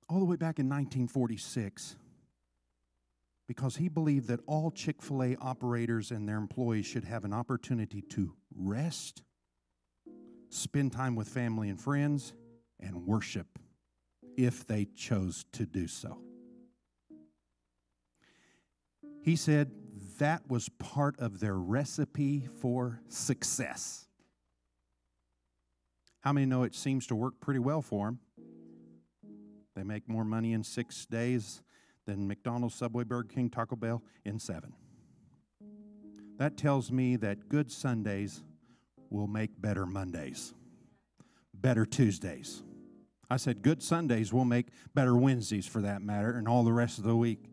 all 0.08 0.20
the 0.20 0.26
way 0.26 0.36
back 0.36 0.60
in 0.60 0.68
1946 0.68 1.96
because 3.48 3.78
he 3.78 3.90
believed 3.90 4.28
that 4.28 4.42
all 4.46 4.70
Chick 4.70 5.02
fil 5.02 5.24
A 5.24 5.36
operators 5.38 6.12
and 6.12 6.30
their 6.30 6.38
employees 6.38 6.86
should 6.86 7.06
have 7.06 7.26
an 7.26 7.34
opportunity 7.34 8.04
to 8.04 8.36
rest, 8.56 9.24
spend 10.50 10.92
time 10.92 11.16
with 11.16 11.28
family 11.28 11.70
and 11.70 11.82
friends, 11.82 12.34
and 12.80 13.08
worship 13.08 13.58
if 14.46 14.66
they 14.66 14.86
chose 14.96 15.46
to 15.52 15.66
do 15.66 15.86
so. 15.88 16.18
He 19.22 19.36
said 19.36 19.72
that 20.20 20.50
was 20.50 20.70
part 20.70 21.20
of 21.20 21.42
their 21.42 21.56
recipe 21.56 22.48
for 22.62 23.02
success. 23.10 24.08
How 26.22 26.32
many 26.32 26.46
know 26.46 26.64
it 26.64 26.74
seems 26.74 27.06
to 27.08 27.16
work 27.16 27.40
pretty 27.42 27.60
well 27.60 27.82
for 27.82 28.08
them? 28.08 28.20
They 29.76 29.84
make 29.84 30.08
more 30.08 30.24
money 30.24 30.54
in 30.54 30.64
six 30.64 31.06
days 31.06 31.62
than 32.06 32.28
McDonald's, 32.28 32.76
Subway, 32.76 33.04
Burger 33.04 33.28
King, 33.28 33.50
Taco 33.50 33.76
Bell 33.76 34.02
in 34.26 34.40
seven. 34.40 34.74
That 36.38 36.56
tells 36.56 36.92
me 36.92 37.18
that 37.18 37.50
good 37.50 37.70
Sundays 37.72 38.44
will 39.10 39.28
make 39.28 39.62
better 39.62 39.86
Mondays, 39.86 40.54
better 41.54 41.86
Tuesdays, 41.86 42.64
I 43.30 43.38
said, 43.38 43.62
good 43.62 43.84
Sundays 43.84 44.34
will 44.34 44.46
make 44.46 44.68
better 44.94 45.16
Wednesdays 45.16 45.68
for 45.68 45.82
that 45.82 46.02
matter, 46.02 46.32
and 46.32 46.48
all 46.48 46.64
the 46.64 46.74
rest 46.74 46.98
of 46.98 47.04
the 47.04 47.16
week. 47.16 47.46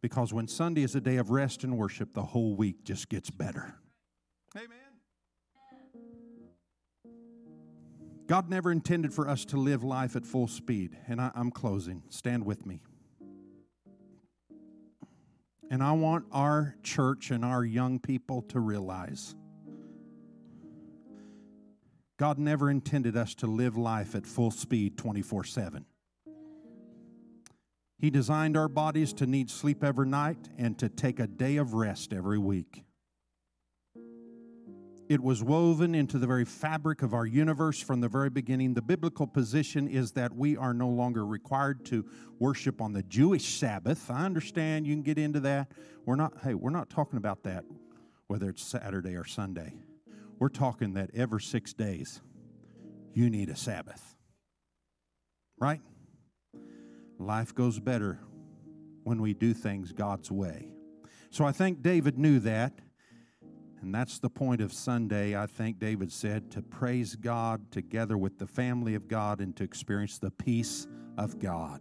Because 0.00 0.32
when 0.32 0.48
Sunday 0.48 0.82
is 0.82 0.94
a 0.94 1.00
day 1.00 1.16
of 1.16 1.30
rest 1.30 1.64
and 1.64 1.76
worship, 1.76 2.14
the 2.14 2.22
whole 2.22 2.54
week 2.54 2.84
just 2.84 3.08
gets 3.08 3.30
better. 3.30 3.74
Amen. 4.56 4.68
God 8.28 8.50
never 8.50 8.70
intended 8.70 9.14
for 9.14 9.26
us 9.26 9.44
to 9.46 9.56
live 9.56 9.82
life 9.82 10.14
at 10.14 10.26
full 10.26 10.48
speed. 10.48 10.96
And 11.08 11.20
I, 11.20 11.30
am 11.34 11.50
closing. 11.50 12.02
Stand 12.10 12.44
with 12.44 12.66
me. 12.66 12.82
And 15.70 15.82
I 15.82 15.92
want 15.92 16.26
our 16.30 16.76
church 16.82 17.30
and 17.30 17.44
our 17.44 17.64
young 17.64 17.98
people 17.98 18.42
to 18.42 18.60
realize 18.60 19.34
God 22.18 22.36
never 22.38 22.68
intended 22.68 23.16
us 23.16 23.34
to 23.36 23.46
live 23.46 23.76
life 23.76 24.16
at 24.16 24.26
full 24.26 24.50
speed 24.50 24.98
24 24.98 25.44
7. 25.44 25.86
He 27.96 28.10
designed 28.10 28.56
our 28.56 28.68
bodies 28.68 29.12
to 29.14 29.26
need 29.26 29.50
sleep 29.50 29.82
every 29.82 30.06
night 30.06 30.48
and 30.56 30.78
to 30.78 30.88
take 30.88 31.20
a 31.20 31.26
day 31.26 31.56
of 31.56 31.74
rest 31.74 32.12
every 32.12 32.38
week. 32.38 32.84
It 35.08 35.22
was 35.22 35.42
woven 35.42 35.94
into 35.94 36.18
the 36.18 36.26
very 36.26 36.44
fabric 36.44 37.02
of 37.02 37.14
our 37.14 37.24
universe 37.24 37.80
from 37.80 38.00
the 38.00 38.08
very 38.08 38.28
beginning. 38.28 38.74
The 38.74 38.82
biblical 38.82 39.26
position 39.26 39.88
is 39.88 40.12
that 40.12 40.34
we 40.36 40.56
are 40.56 40.74
no 40.74 40.88
longer 40.88 41.24
required 41.24 41.86
to 41.86 42.04
worship 42.38 42.82
on 42.82 42.92
the 42.92 43.02
Jewish 43.04 43.58
Sabbath. 43.58 44.10
I 44.10 44.26
understand 44.26 44.86
you 44.86 44.94
can 44.94 45.02
get 45.02 45.18
into 45.18 45.40
that. 45.40 45.72
We're 46.04 46.16
not, 46.16 46.34
hey, 46.42 46.54
we're 46.54 46.70
not 46.70 46.90
talking 46.90 47.16
about 47.16 47.42
that, 47.44 47.64
whether 48.26 48.50
it's 48.50 48.62
Saturday 48.62 49.16
or 49.16 49.24
Sunday. 49.24 49.72
We're 50.38 50.48
talking 50.48 50.94
that 50.94 51.10
every 51.14 51.40
six 51.40 51.72
days, 51.72 52.20
you 53.12 53.28
need 53.28 53.48
a 53.48 53.56
Sabbath. 53.56 54.16
Right? 55.58 55.80
Life 57.18 57.54
goes 57.54 57.80
better 57.80 58.20
when 59.02 59.20
we 59.20 59.34
do 59.34 59.52
things 59.52 59.92
God's 59.92 60.30
way. 60.30 60.68
So 61.30 61.44
I 61.44 61.52
think 61.52 61.82
David 61.82 62.18
knew 62.18 62.38
that. 62.40 62.78
And 63.80 63.94
that's 63.94 64.18
the 64.18 64.30
point 64.30 64.60
of 64.60 64.72
Sunday, 64.72 65.36
I 65.36 65.46
think 65.46 65.78
David 65.78 66.12
said, 66.12 66.50
to 66.52 66.62
praise 66.62 67.14
God 67.14 67.70
together 67.70 68.18
with 68.18 68.38
the 68.38 68.46
family 68.46 68.94
of 68.94 69.06
God 69.06 69.40
and 69.40 69.56
to 69.56 69.64
experience 69.64 70.18
the 70.18 70.32
peace 70.32 70.88
of 71.16 71.38
God. 71.38 71.80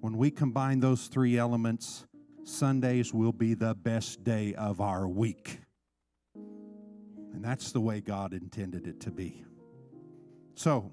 When 0.00 0.16
we 0.16 0.30
combine 0.30 0.80
those 0.80 1.08
three 1.08 1.36
elements, 1.36 2.06
Sundays 2.44 3.12
will 3.12 3.32
be 3.32 3.54
the 3.54 3.74
best 3.74 4.22
day 4.22 4.54
of 4.54 4.80
our 4.80 5.08
week. 5.08 5.60
And 7.34 7.44
that's 7.44 7.72
the 7.72 7.80
way 7.80 8.00
God 8.00 8.32
intended 8.32 8.86
it 8.86 9.00
to 9.00 9.10
be. 9.10 9.44
So, 10.54 10.92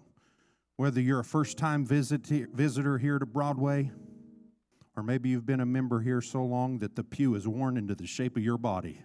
whether 0.76 1.00
you're 1.00 1.20
a 1.20 1.24
first 1.24 1.58
time 1.58 1.86
visit, 1.86 2.26
visitor 2.26 2.98
here 2.98 3.20
to 3.20 3.28
Broadway, 3.28 3.92
or 4.98 5.04
maybe 5.04 5.30
you've 5.30 5.46
been 5.46 5.60
a 5.60 5.66
member 5.66 6.02
here 6.02 6.20
so 6.20 6.44
long 6.44 6.80
that 6.80 6.96
the 6.96 7.04
pew 7.04 7.36
is 7.36 7.48
worn 7.48 7.78
into 7.78 7.94
the 7.94 8.08
shape 8.08 8.36
of 8.38 8.44
your 8.44 8.58
body, 8.58 9.04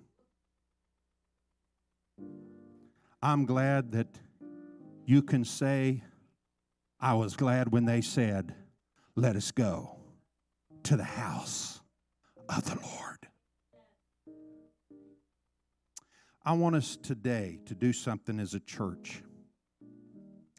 I'm 3.20 3.44
glad 3.44 3.92
that 3.92 4.08
you 5.04 5.22
can 5.22 5.44
say 5.44 6.02
I 6.98 7.14
was 7.14 7.36
glad 7.36 7.70
when 7.70 7.84
they 7.84 8.00
said, 8.00 8.54
Let 9.14 9.36
us 9.36 9.50
go 9.50 9.96
to 10.84 10.96
the 10.96 11.04
house 11.04 11.80
of 12.48 12.64
the 12.64 12.78
Lord. 12.80 13.25
I 16.46 16.52
want 16.52 16.76
us 16.76 16.96
today 16.96 17.58
to 17.66 17.74
do 17.74 17.92
something 17.92 18.38
as 18.38 18.54
a 18.54 18.60
church. 18.60 19.20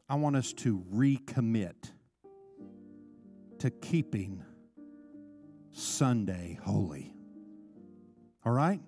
I 0.09 0.15
want 0.15 0.35
us 0.35 0.51
to 0.55 0.83
recommit 0.93 1.75
to 3.59 3.71
keeping 3.71 4.43
Sunday 5.71 6.59
holy. 6.61 7.15
All 8.45 8.51
right? 8.51 8.81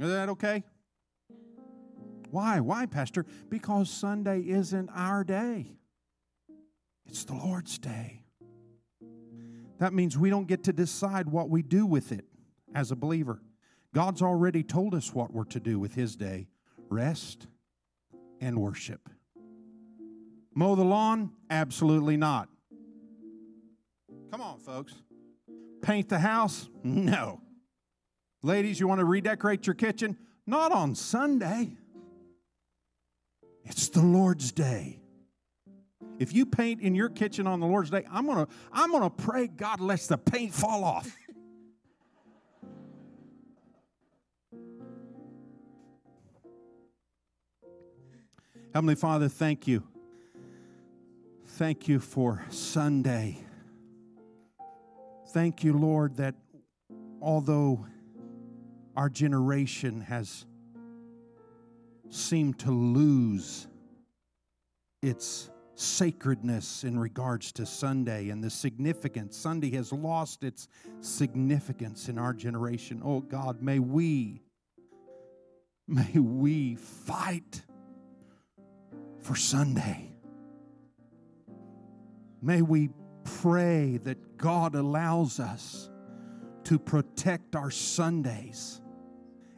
Is 0.00 0.10
that 0.10 0.28
okay? 0.30 0.64
Why? 2.32 2.58
Why, 2.58 2.86
Pastor? 2.86 3.26
Because 3.48 3.88
Sunday 3.88 4.40
isn't 4.40 4.90
our 4.92 5.22
day, 5.22 5.78
it's 7.06 7.24
the 7.24 7.34
Lord's 7.34 7.78
day. 7.78 8.24
That 9.78 9.92
means 9.92 10.18
we 10.18 10.30
don't 10.30 10.48
get 10.48 10.64
to 10.64 10.72
decide 10.72 11.28
what 11.28 11.48
we 11.48 11.62
do 11.62 11.86
with 11.86 12.10
it 12.10 12.24
as 12.74 12.90
a 12.90 12.96
believer. 12.96 13.40
God's 13.94 14.22
already 14.22 14.64
told 14.64 14.92
us 14.92 15.14
what 15.14 15.32
we're 15.32 15.44
to 15.44 15.60
do 15.60 15.78
with 15.78 15.94
His 15.94 16.16
day 16.16 16.48
rest 16.90 17.46
and 18.40 18.60
worship. 18.60 19.08
Mow 20.52 20.74
the 20.74 20.84
lawn? 20.84 21.30
Absolutely 21.48 22.16
not. 22.16 22.48
Come 24.30 24.40
on, 24.40 24.58
folks. 24.58 24.94
Paint 25.80 26.08
the 26.08 26.18
house? 26.18 26.68
No. 26.82 27.40
Ladies, 28.42 28.80
you 28.80 28.88
want 28.88 28.98
to 28.98 29.04
redecorate 29.04 29.66
your 29.66 29.74
kitchen? 29.74 30.18
Not 30.46 30.72
on 30.72 30.94
Sunday. 30.94 31.76
It's 33.64 33.88
the 33.88 34.02
Lord's 34.02 34.50
day. 34.52 35.00
If 36.18 36.32
you 36.32 36.46
paint 36.46 36.80
in 36.80 36.94
your 36.94 37.08
kitchen 37.08 37.46
on 37.46 37.60
the 37.60 37.66
Lord's 37.66 37.90
day, 37.90 38.04
I'm 38.10 38.26
going 38.26 38.44
to 38.44 38.52
I'm 38.72 38.90
going 38.90 39.02
to 39.04 39.10
pray 39.10 39.46
God 39.46 39.80
lets 39.80 40.08
the 40.08 40.18
paint 40.18 40.52
fall 40.52 40.84
off. 40.84 41.16
Heavenly 48.74 48.96
Father, 48.96 49.28
thank 49.28 49.68
you. 49.68 49.84
Thank 51.46 51.86
you 51.86 52.00
for 52.00 52.44
Sunday. 52.48 53.38
Thank 55.28 55.62
you, 55.62 55.78
Lord, 55.78 56.16
that 56.16 56.34
although 57.22 57.86
our 58.96 59.08
generation 59.08 60.00
has 60.00 60.44
seemed 62.10 62.58
to 62.58 62.72
lose 62.72 63.68
its 65.02 65.50
sacredness 65.76 66.82
in 66.82 66.98
regards 66.98 67.52
to 67.52 67.66
Sunday 67.66 68.30
and 68.30 68.42
the 68.42 68.50
significance. 68.50 69.36
Sunday 69.36 69.70
has 69.70 69.92
lost 69.92 70.42
its 70.42 70.66
significance 71.00 72.08
in 72.08 72.18
our 72.18 72.32
generation. 72.32 73.00
Oh 73.04 73.20
God, 73.20 73.62
may 73.62 73.78
we, 73.78 74.42
may 75.86 76.18
we 76.18 76.74
fight 76.74 77.62
for 79.24 79.34
Sunday. 79.34 80.10
May 82.42 82.60
we 82.60 82.90
pray 83.40 83.98
that 84.04 84.36
God 84.36 84.74
allows 84.74 85.40
us 85.40 85.88
to 86.64 86.78
protect 86.78 87.56
our 87.56 87.70
Sundays 87.70 88.82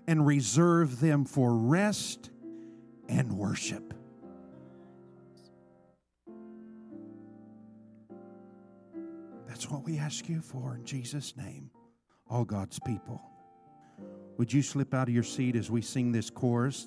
and 0.06 0.24
reserve 0.24 1.00
them 1.00 1.24
for 1.24 1.52
rest 1.56 2.30
and 3.08 3.32
worship. 3.32 3.92
That's 9.48 9.68
what 9.68 9.82
we 9.82 9.98
ask 9.98 10.28
you 10.28 10.40
for 10.40 10.76
in 10.76 10.84
Jesus' 10.84 11.36
name, 11.36 11.70
all 12.30 12.44
God's 12.44 12.78
people. 12.78 13.20
Would 14.36 14.52
you 14.52 14.62
slip 14.62 14.94
out 14.94 15.08
of 15.08 15.14
your 15.14 15.24
seat 15.24 15.56
as 15.56 15.72
we 15.72 15.82
sing 15.82 16.12
this 16.12 16.30
chorus? 16.30 16.86